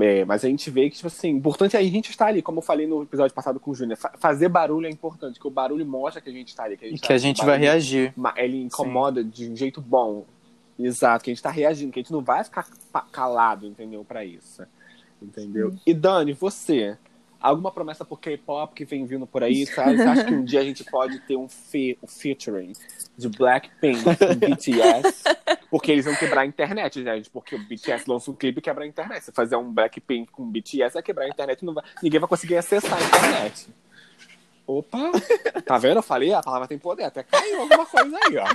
[0.00, 2.58] é, mas a gente vê que, tipo assim, importante é a gente estar ali, como
[2.58, 3.96] eu falei no episódio passado com o Júnior.
[3.96, 6.76] fa- fazer barulho é importante, que o barulho mostra que a gente está ali.
[6.76, 8.12] Que a E gente, que tá- a gente vai reagir.
[8.36, 10.24] Ele incomoda de um jeito bom.
[10.76, 12.66] Exato, que a gente tá reagindo, que a gente não vai ficar
[13.12, 14.04] calado, entendeu?
[14.04, 14.62] Pra isso.
[15.22, 15.72] Entendeu?
[15.86, 16.98] E Dani, você,
[17.44, 19.66] alguma promessa por K-pop que vem vindo por aí?
[19.66, 19.98] Sabe?
[19.98, 22.72] Você acha que um dia a gente pode ter um, fe um featuring
[23.16, 25.22] de Blackpink com BTS?
[25.70, 27.28] Porque eles vão quebrar a internet, gente.
[27.28, 29.24] Porque o BTS lança um clipe e quebra a internet.
[29.24, 31.84] Se fazer um Blackpink com BTS, vai quebrar a internet não vai...
[32.02, 33.68] ninguém vai conseguir acessar a internet.
[34.66, 35.12] Opa!
[35.66, 35.98] Tá vendo?
[35.98, 37.04] Eu falei, a palavra tem poder.
[37.04, 38.46] Até caiu alguma coisa aí, ó.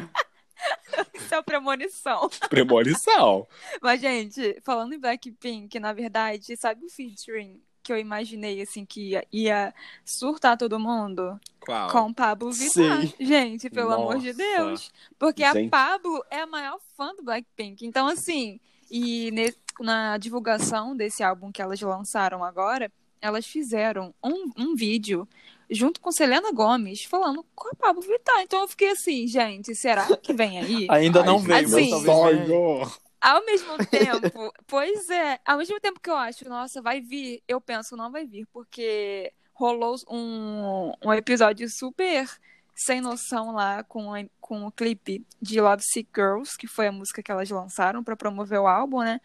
[1.13, 2.27] Isso é premonição.
[2.49, 3.47] Premonição.
[3.81, 9.09] Mas, gente, falando em Blackpink, na verdade, sabe o featuring que eu imaginei, assim, que
[9.09, 9.73] ia, ia
[10.05, 11.39] surtar todo mundo?
[11.59, 11.89] Qual?
[11.89, 13.01] Com Pablo Vittar.
[13.01, 13.13] Sim.
[13.19, 14.37] Gente, pelo amor de Nossa.
[14.37, 14.91] Deus.
[15.17, 15.65] Porque Gente.
[15.65, 17.83] a Pablo é a maior fã do Blackpink.
[17.83, 18.59] Então, assim,
[18.91, 25.27] e ne- na divulgação desse álbum que elas lançaram agora, elas fizeram um, um vídeo
[25.67, 28.41] junto com Selena Gomes falando com a Pablo Vittar.
[28.43, 30.85] Então eu fiquei assim, gente, será que vem aí?
[30.91, 32.87] Ainda não veio, assim, mas talvez venha.
[33.21, 37.59] Ao mesmo tempo, pois é, ao mesmo tempo que eu acho, nossa, vai vir, eu
[37.59, 42.25] penso, não vai vir, porque rolou um, um episódio super
[42.73, 46.91] sem noção lá com, a- com o clipe de Love Sick Girls, que foi a
[46.93, 49.19] música que elas lançaram para promover o álbum, né?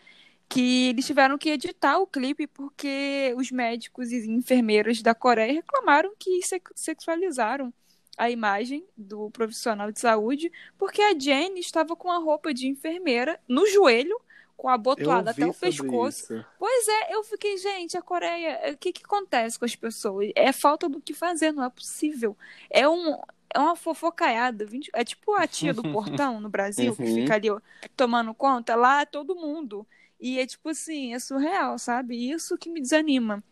[0.48, 6.12] Que eles tiveram que editar o clipe porque os médicos e enfermeiras da Coreia reclamaram
[6.18, 7.72] que sex- sexualizaram
[8.16, 13.40] a imagem do profissional de saúde porque a Jenny estava com a roupa de enfermeira
[13.48, 14.18] no joelho,
[14.56, 16.34] com a Eu abotoada até o pescoço.
[16.34, 16.44] isso.
[16.58, 20.30] Pois é, eu fiquei, gente, a Coreia, o que que acontece com as pessoas?
[20.36, 22.36] É falta do que fazer, não é possível.
[22.70, 23.18] É um
[23.56, 27.14] é uma fofocaiada, é tipo a tia do portão no Brasil, que Uhum.
[27.14, 27.60] fica ali ó,
[27.96, 29.86] tomando conta, lá é todo mundo.
[30.18, 32.30] E é tipo assim, é surreal, sabe?
[32.30, 33.44] Isso que me desanima.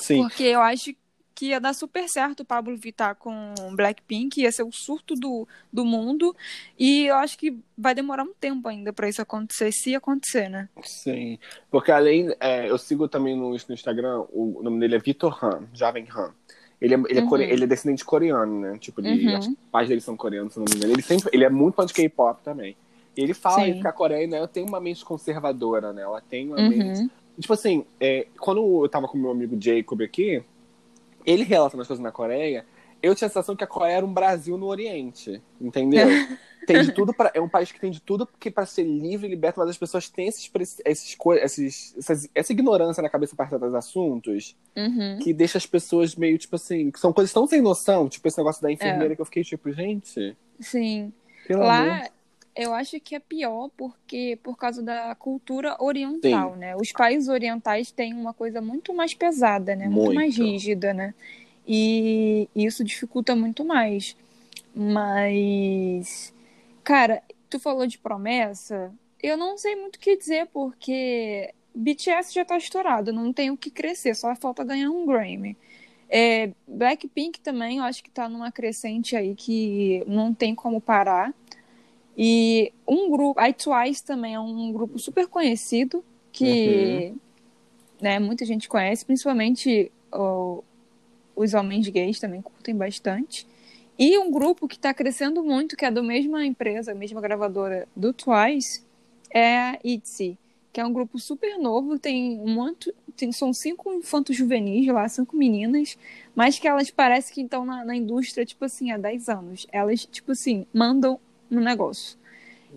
[0.00, 0.22] Sim.
[0.22, 0.94] Porque eu acho
[1.36, 5.46] que ia dar super certo o Pablo Vittar com Blackpink, ia ser o surto do,
[5.70, 6.34] do mundo.
[6.78, 10.68] E eu acho que vai demorar um tempo ainda pra isso acontecer, se acontecer, né?
[10.82, 11.38] Sim.
[11.70, 15.64] Porque além, é, eu sigo também no, no Instagram, o, nome dele é Vitor Han,
[15.74, 16.32] Jovem Han.
[16.80, 17.28] Ele é, ele, é Uhum.
[17.28, 18.78] core- ele é descendente coreano, né?
[18.78, 19.38] Tipo, ele, Uhum.
[19.38, 20.92] os pais dele são coreanos, se não me engano.
[20.94, 22.74] Ele, sempre, ele é muito fã de K-pop também.
[23.14, 23.80] E ele fala Sim.
[23.80, 26.02] que a Coreia né, tem uma mente conservadora, né?
[26.02, 27.10] Ela tem uma mente Uhum.
[27.38, 30.42] Tipo assim, é, quando eu tava com meu amigo Jacob aqui,
[31.26, 32.64] ele relatando as coisas na Coreia,
[33.02, 36.06] eu tinha a sensação que a Coreia era um Brasil no Oriente, entendeu?
[36.66, 39.26] tem de tudo para é um país que tem de tudo que para ser livre
[39.26, 40.50] e liberto, mas as pessoas têm esses,
[40.84, 45.18] esses, esses essas- essa ignorância na cabeça para certos assuntos Uhum.
[45.22, 48.38] que deixa as pessoas meio tipo assim, que são coisas tão sem noção, tipo esse
[48.38, 51.12] negócio da enfermeira que eu fiquei tipo, gente, Sim.
[51.46, 52.08] pelo amor.
[52.56, 56.74] Eu acho que é pior porque por causa da cultura oriental, né?
[56.74, 59.86] Os países orientais têm uma coisa muito mais pesada, né?
[59.86, 60.14] Muito, Muito.
[60.14, 61.14] mais rígida, né?
[61.68, 64.16] E isso dificulta muito mais.
[64.74, 66.32] Mas,
[66.82, 68.92] cara, tu falou de promessa,
[69.22, 73.56] eu não sei muito o que dizer porque BTS já tá estourado, não tem o
[73.56, 75.56] que crescer, só falta ganhar um Grammy.
[76.08, 81.34] É, Blackpink também, eu acho que tá numa crescente aí que não tem como parar.
[82.16, 86.02] E um grupo, a Twice também é um grupo super conhecido
[86.32, 87.14] que
[88.00, 90.60] né, muita gente conhece, principalmente ó,
[91.34, 93.46] os homens gays também curtem bastante.
[93.98, 97.88] E um grupo que está crescendo muito, que é da mesma empresa, a mesma gravadora
[97.94, 98.82] do Twice,
[99.30, 100.38] é a ITZY,
[100.72, 105.08] que é um grupo super novo, tem um monte, tem, são cinco infantos juvenis lá,
[105.08, 105.96] cinco meninas,
[106.34, 109.66] mas que elas parecem que estão na, na indústria, tipo assim, há 10 anos.
[109.72, 111.18] Elas, tipo assim, mandam
[111.50, 112.18] no negócio.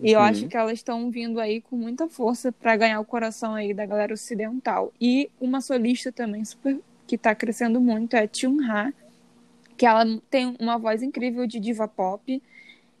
[0.02, 0.26] E eu Uhum.
[0.26, 3.84] acho que elas estão vindo aí com muita força para ganhar o coração aí da
[3.86, 4.92] galera ocidental.
[5.00, 8.92] E uma solista também super que tá crescendo muito é Chun-Ha,
[9.76, 12.42] que ela tem uma voz incrível de diva pop.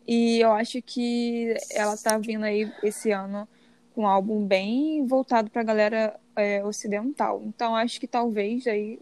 [0.06, 3.48] E eu acho que ela tá vindo aí esse ano
[3.94, 7.42] com um álbum bem voltado pra galera é, ocidental.
[7.46, 8.98] Então acho que talvez aí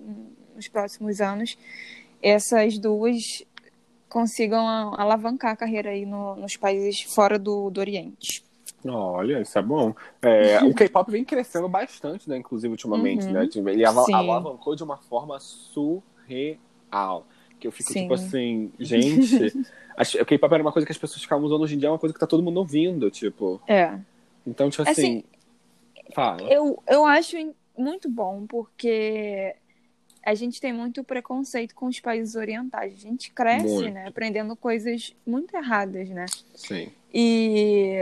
[0.55, 1.57] nos próximos anos
[2.23, 3.45] essas duas
[4.09, 8.45] consigam alavancar a carreira aí no- nos países fora do, do Oriente.
[8.87, 9.93] Olha, isso é bom.
[10.23, 12.37] É, o K-pop vem crescendo bastante, né?
[12.39, 13.33] Inclusive, ultimamente, Uhum.
[13.33, 13.47] né?
[13.49, 14.15] Tipo, Ele ala- Sim.
[14.15, 17.27] alavancou de uma forma surreal.
[17.59, 18.03] Que eu fico Sim.
[18.03, 19.67] tipo assim, gente.
[20.23, 21.99] o K-pop era uma coisa que as pessoas ficavam usando hoje em dia, é uma
[21.99, 23.61] coisa que tá todo mundo ouvindo, tipo.
[23.67, 23.99] É.
[24.47, 25.25] Então, tipo assim.
[26.15, 26.43] fala.
[26.43, 27.37] Eu, eu acho
[27.77, 29.55] muito bom, porque
[30.25, 32.95] a gente tem muito preconceito com os países orientais.
[32.95, 33.91] A gente cresce, Muito.
[33.91, 36.27] né, aprendendo coisas muito erradas, né?
[36.55, 36.91] Sim.
[37.12, 37.97] E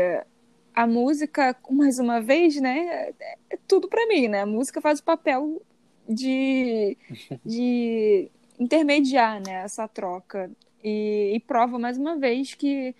[0.74, 3.12] a música, mais uma vez, né,
[3.50, 4.42] é tudo pra mim, né?
[4.42, 5.62] A música faz o papel
[6.08, 6.96] de,
[7.44, 10.50] de intermediar, né, essa troca.
[10.82, 12.94] E, e prova mais uma vez que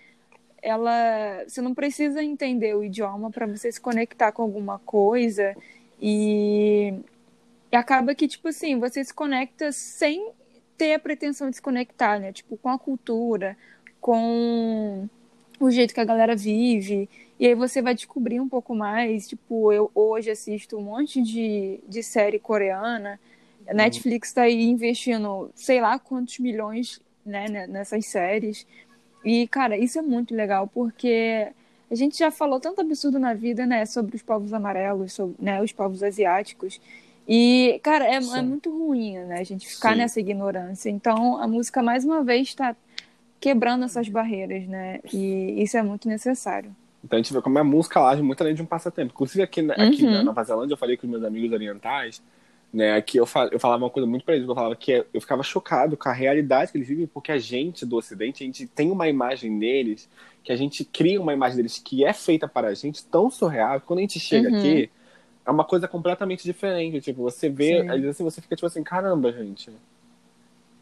[0.61, 5.55] ela, você não precisa entender o idioma para você se conectar com alguma coisa
[6.01, 6.93] e
[7.79, 10.31] acaba que tipo assim você se conecta sem
[10.77, 12.31] ter a pretensão de se conectar, né?
[12.31, 13.57] Tipo com a cultura,
[13.99, 15.09] com
[15.59, 17.09] o jeito que a galera vive
[17.39, 19.27] E aí você vai descobrir um pouco mais.
[19.27, 23.19] Tipo, eu hoje assisto um monte de, de série coreana.
[23.67, 28.65] A Netflix está aí investindo sei lá quantos milhões né, nessas séries.
[29.23, 31.47] E, cara, isso é muito legal, porque
[31.91, 35.61] a gente já falou tanto absurdo na vida, né, sobre os povos amarelos, sobre né,
[35.61, 36.79] os povos asiáticos.
[37.27, 39.97] E, cara, é, é muito ruim, né, a gente ficar Sim.
[39.97, 40.89] nessa ignorância.
[40.89, 42.75] Então, a música, mais uma vez, está
[43.39, 46.73] quebrando essas barreiras, né, e isso é muito necessário.
[47.03, 49.13] Então a gente vê como a música age muito além de um passatempo.
[49.13, 50.11] Inclusive aqui, aqui uhum.
[50.11, 52.21] na Nova Zelândia, eu falei com os meus amigos orientais,
[52.73, 55.21] né, aqui eu, fal, eu falava uma coisa muito pra eles, eu falava que eu
[55.21, 58.67] ficava chocado com a realidade que eles vivem, porque a gente do Ocidente, a gente
[58.67, 60.09] tem uma imagem deles,
[60.43, 63.79] que a gente cria uma imagem deles que é feita para a gente tão surreal,
[63.79, 64.57] que quando a gente chega uhum.
[64.57, 64.89] aqui,
[65.47, 67.01] é uma coisa completamente diferente.
[67.01, 69.71] Tipo, você vê, assim, você fica tipo assim, caramba, gente.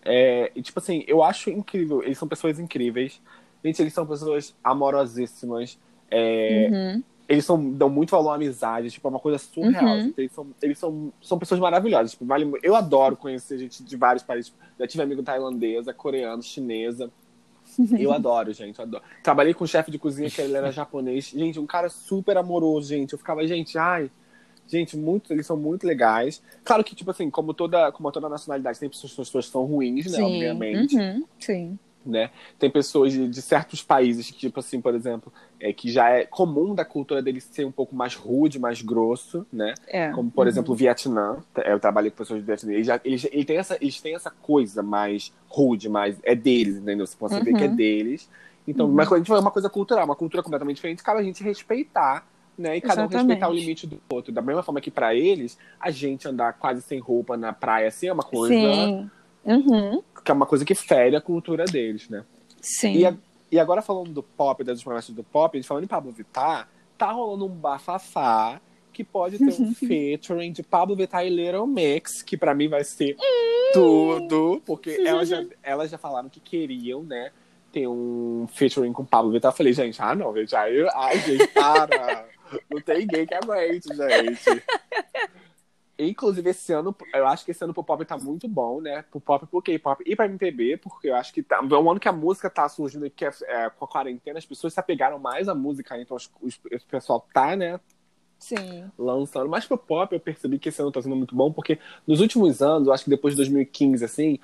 [0.04, 3.22] É, e tipo assim, eu acho incrível, eles são pessoas incríveis.
[3.64, 5.80] Gente, eles são pessoas amorosíssimas.
[6.12, 9.84] É, uhum eles são, dão muito valor à amizade, tipo, é uma coisa surreal.
[9.84, 10.00] Uhum.
[10.00, 12.12] Assim, eles são, eles são, são pessoas maravilhosas.
[12.12, 14.54] Tipo, vale, eu adoro conhecer gente de vários países.
[14.80, 17.12] Já tive amigo tailandesa, coreano, chinesa.
[18.00, 19.04] Eu adoro, gente, eu adoro.
[19.24, 21.26] Trabalhei com um chefe de cozinha que ele era japonês.
[21.26, 23.14] Gente, um cara super amoroso, gente.
[23.14, 24.12] Eu ficava, gente, ai.
[24.68, 26.42] Gente, muito, eles são muito legais.
[26.64, 30.06] Claro que, tipo assim, como toda, como toda nacionalidade, tem pessoas, pessoas que são ruins,
[30.06, 30.18] né?
[30.18, 30.24] Sim.
[30.24, 30.96] Obviamente.
[30.96, 31.24] Uhum.
[31.40, 32.30] Sim né?
[32.60, 36.76] Tem pessoas de, de, certos países, tipo assim, por exemplo, é, que já é comum
[36.76, 39.74] da cultura deles ser um pouco mais rude, mais grosso, né?
[39.88, 40.12] É.
[40.12, 40.50] Como, por uhum.
[40.50, 41.38] exemplo, o Vietnã.
[41.56, 42.74] É, eu trabalhei com pessoas do Vietnã.
[42.74, 46.18] Eles, já, eles, eles, têm essa, eles têm essa coisa mais rude, mais...
[46.24, 47.08] É deles, entendeu?
[47.08, 47.44] Você pode uhum.
[47.44, 47.76] ver que é uhum.
[47.76, 48.30] deles.
[48.68, 48.94] Então, uhum.
[48.94, 51.44] mas quando a gente fala uma coisa cultural, uma cultura completamente diferente, cabe a gente
[51.44, 52.26] respeitar
[52.58, 52.78] né?
[52.78, 53.16] E cada Exatamente.
[53.16, 54.32] um respeitar o limite do outro.
[54.32, 58.08] Da mesma forma que para eles, a gente andar quase sem roupa na praia assim
[58.08, 59.10] é uma coisa Sim.
[59.46, 60.02] Uhum.
[60.24, 62.24] Que é uma coisa que fere a cultura deles, né?
[62.60, 62.94] Sim.
[62.94, 63.14] E, a,
[63.52, 66.68] e agora falando do pop, das programas do pop, a gente falando em Pablo Vittar,
[66.98, 68.60] tá rolando um bafafá
[68.92, 72.84] que pode ter um featuring de Pablo Vittar e Little Mix, que para mim vai
[72.84, 73.16] ser
[73.74, 77.32] tudo, porque elas já, elas já falaram que queriam, né,
[77.72, 79.52] ter um featuring com Pablo Vittar.
[79.52, 82.26] Eu falei, gente, ah não, gente, aí, ai, gente, para.
[82.70, 84.64] não tem ninguém que aguente, gente.
[85.98, 89.04] Inclusive, esse ano, eu acho que esse ano pro pop tá muito bom, né?
[89.04, 92.00] Pro pop, pro K-pop e pra MPB, porque eu acho que tá, é um ano
[92.00, 95.18] que a música tá surgindo, que é, é, com a quarentena, as pessoas se apegaram
[95.18, 97.80] mais à música, então os, os, o pessoal tá, né?
[98.38, 98.92] Sim.
[98.98, 99.50] Lançando.
[99.50, 102.62] Mas pro pop, eu percebi que esse ano tá sendo muito bom, porque nos últimos
[102.62, 104.38] anos, eu acho que depois de 2015, assim,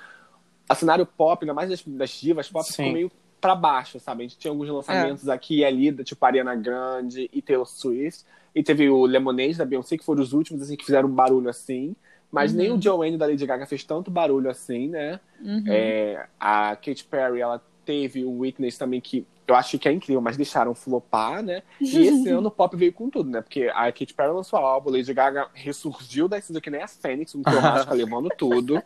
[0.66, 2.72] a cenário pop, ainda mais das, das divas pop, Sim.
[2.72, 3.12] ficou meio
[3.42, 4.22] pra baixo, sabe?
[4.22, 5.32] A gente tinha alguns lançamentos é.
[5.32, 8.24] aqui e ali, tipo Ariana Grande e Taylor Swift.
[8.54, 11.96] E teve o Lemonade da Beyoncé, que foram os últimos, assim, que fizeram barulho assim.
[12.30, 12.58] Mas uhum.
[12.58, 15.18] nem o Joanne da Lady Gaga fez tanto barulho assim, né?
[15.40, 15.64] Uhum.
[15.66, 20.20] É, a Katy Perry, ela teve o Witness também, que eu acho que é incrível,
[20.20, 21.62] mas deixaram flopar, né?
[21.80, 23.40] E esse ano o pop veio com tudo, né?
[23.40, 26.88] Porque a Katy Perry lançou o álbum, Lady Gaga ressurgiu da cinza que nem a
[26.88, 28.82] Fênix, um cromática levando tudo.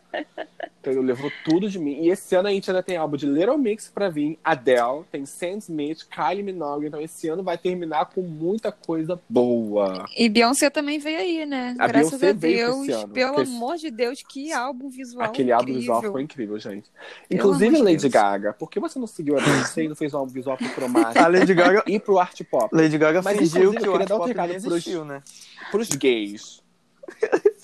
[0.79, 2.01] Então levou tudo de mim.
[2.01, 5.25] E esse ano a gente ainda tem álbum de Little Mix pra vir, Adele, tem
[5.25, 6.87] Sam Smith, Kylie Minogue.
[6.87, 10.05] Então esse ano vai terminar com muita coisa boa.
[10.15, 11.75] E Beyoncé também veio aí, né?
[11.77, 12.89] A Graças Beyoncé a Deus.
[12.89, 15.57] Ano, pelo amor de Deus, que álbum visual Aquele incrível.
[15.57, 16.89] álbum visual foi incrível, gente.
[17.29, 18.13] Inclusive Lady Deus.
[18.13, 18.53] Gaga.
[18.53, 21.19] Por que você não seguiu a Beyoncé e não fez um álbum visual pro cromático?
[21.25, 21.83] A Lady Gaga...
[21.87, 22.69] E pro art pop.
[22.75, 25.23] Lady Gaga Mas, fingiu que o art pop não existiu, pros, né?
[25.71, 26.61] Pros gays.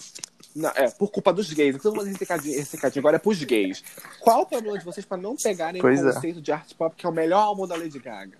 [0.55, 1.75] Não, é, por culpa dos gays.
[1.83, 3.83] Mundo esse recadinho, esse recadinho agora é pros gays.
[4.19, 6.13] Qual o problema de vocês pra não pegarem pois o é.
[6.13, 8.37] conceito de art pop, que é o melhor álbum da Lady Gaga?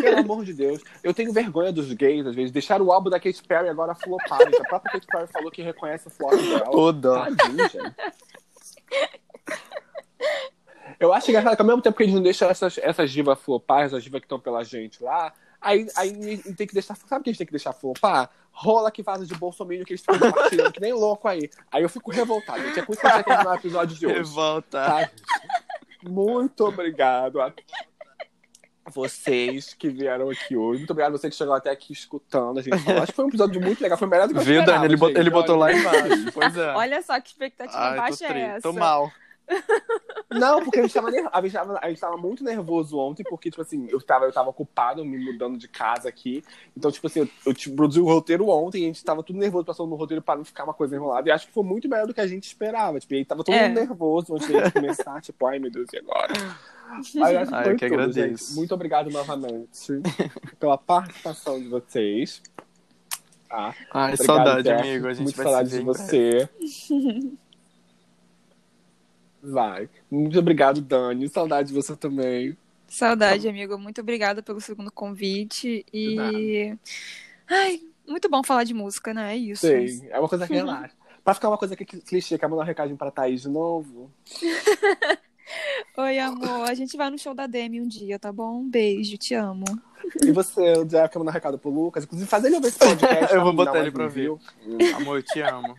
[0.00, 0.82] Pelo amor de Deus.
[1.02, 2.50] Eu tenho vergonha dos gays, às vezes.
[2.50, 4.40] Deixar o álbum da Katy Perry agora flopar.
[4.42, 6.70] A própria Katy Perry falou que reconhece o flop dela.
[6.70, 7.14] Toda.
[7.14, 7.94] Tadinho, gente.
[10.98, 13.84] Eu acho engraçado que ao mesmo tempo que eles não deixam essas, essas divas flopar,
[13.84, 16.96] essas divas que estão pela gente lá, aí, aí tem que deixar.
[16.96, 18.30] Sabe o que a gente tem que deixar flopar?
[18.56, 21.50] rola que vaza de Bolsonaro que eles ficam compartilhando, que nem louco aí.
[21.70, 22.62] Aí eu fico revoltado.
[22.62, 22.80] Gente.
[22.80, 24.16] É por isso que a gente vai terminar o episódio de hoje.
[24.16, 24.86] Revolta.
[24.86, 25.10] Tá?
[26.02, 27.52] Muito obrigado a
[28.86, 30.78] vocês que vieram aqui hoje.
[30.78, 33.02] Muito obrigado a você que chegou até aqui escutando a gente falar.
[33.02, 33.98] Acho que foi um episódio muito legal.
[33.98, 34.86] Foi melhor do que eu Viu, Dani?
[34.86, 36.32] Ele, botou, ele botou lá embaixo.
[36.32, 36.74] Pois é.
[36.74, 38.62] Olha só que expectativa Ai, baixa é essa.
[38.62, 39.12] Tô mal.
[40.30, 43.50] Não, porque a gente, tava, a, gente tava, a gente tava muito nervoso ontem, porque,
[43.50, 46.42] tipo assim, eu tava, eu tava ocupado me mudando de casa aqui.
[46.76, 49.38] Então, tipo assim, eu, eu tipo, produzi o roteiro ontem e a gente tava tudo
[49.38, 51.28] nervoso passando no roteiro para não ficar uma coisa enrolada.
[51.28, 52.98] E acho que foi muito melhor do que a gente esperava.
[52.98, 53.68] Tipo, e aí tava todo é.
[53.68, 56.32] mundo nervoso antes de começar, tipo, ai meu Deus, e agora?
[56.88, 58.46] Aí, acho que ai, eu que tudo, agradeço.
[58.48, 58.56] Gente.
[58.56, 60.00] Muito obrigado novamente
[60.58, 62.42] pela participação de vocês.
[63.48, 63.74] Tá?
[63.92, 64.88] Ai, obrigado, saudade, Jeff.
[64.88, 65.06] amigo.
[65.06, 66.48] A gente muito vai saudade de você.
[69.46, 69.88] Vai.
[70.10, 71.28] Muito obrigado, Dani.
[71.28, 72.56] Saudade de você também.
[72.88, 73.78] Saudade, amigo.
[73.78, 75.86] Muito obrigada pelo segundo convite.
[75.92, 76.76] E.
[77.48, 79.34] Ai, muito bom falar de música, né?
[79.34, 79.66] É isso.
[79.66, 80.94] Sim, é uma coisa que relaxa.
[81.24, 84.10] pra ficar uma coisa que clichê, quer mandar um recadinho pra Thaís de novo?
[85.96, 86.68] Oi, amor.
[86.68, 88.60] A gente vai no show da Demi um dia, tá bom?
[88.60, 89.64] Um beijo, te amo.
[90.24, 92.04] E você, o Jeff, quer mandar um recado pro Lucas?
[92.04, 93.30] Inclusive, faz ele ouvir esse podcast.
[93.34, 94.40] Eu vou botar ele mais pra review.
[94.96, 95.76] Amor, eu te amo.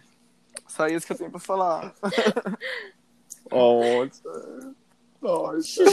[0.67, 1.93] Só isso que eu tenho pra falar.
[3.51, 4.75] Nossa.
[5.21, 5.83] Nossa.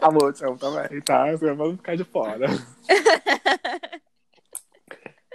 [0.00, 1.30] Amor, te amo também, tá?
[1.32, 2.46] Você vai ficar de fora.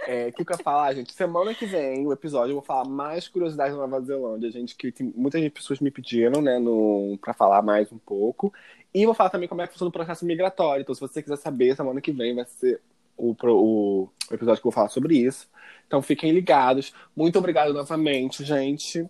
[0.04, 1.12] É, o que eu ia falar, gente?
[1.12, 4.90] Semana que vem, o episódio, eu vou falar mais curiosidades da Nova Zelândia, gente, que
[4.90, 8.52] tem, muitas pessoas me pediram, né, no, pra falar mais um pouco.
[8.92, 10.82] E vou falar também como é que funciona o processo migratório.
[10.82, 12.80] Então, se você quiser saber, semana que vem vai ser
[13.16, 15.48] o, pro- o episódio que eu vou falar sobre isso.
[15.86, 16.92] Então, fiquem ligados.
[17.14, 19.08] Muito obrigado novamente, gente.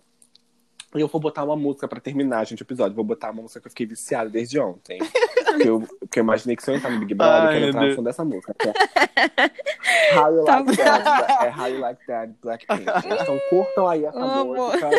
[0.95, 2.95] E eu vou botar uma música pra terminar, gente, o episódio.
[2.95, 4.99] Vou botar uma música que eu fiquei viciada desde ontem.
[5.61, 7.59] que, eu, que eu imaginei que se eu entrar no Big Brother, eu Ai, quero
[7.61, 8.55] meu entrar no som dessa música.
[8.63, 11.45] é How You Tá Like That.
[11.45, 12.85] É How You Like That, Blackpink.
[13.05, 14.55] Então curtam aí essa Amo.
[14.55, 14.89] música.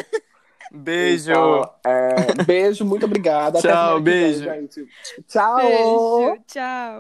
[0.73, 1.31] Beijo.
[1.31, 3.61] Então, é, beijo, muito obrigada.
[3.61, 4.45] Tchau, que vem, beijo.
[4.45, 4.89] gente.
[5.29, 5.57] Tchau.
[5.57, 6.93] Beijo, tchau.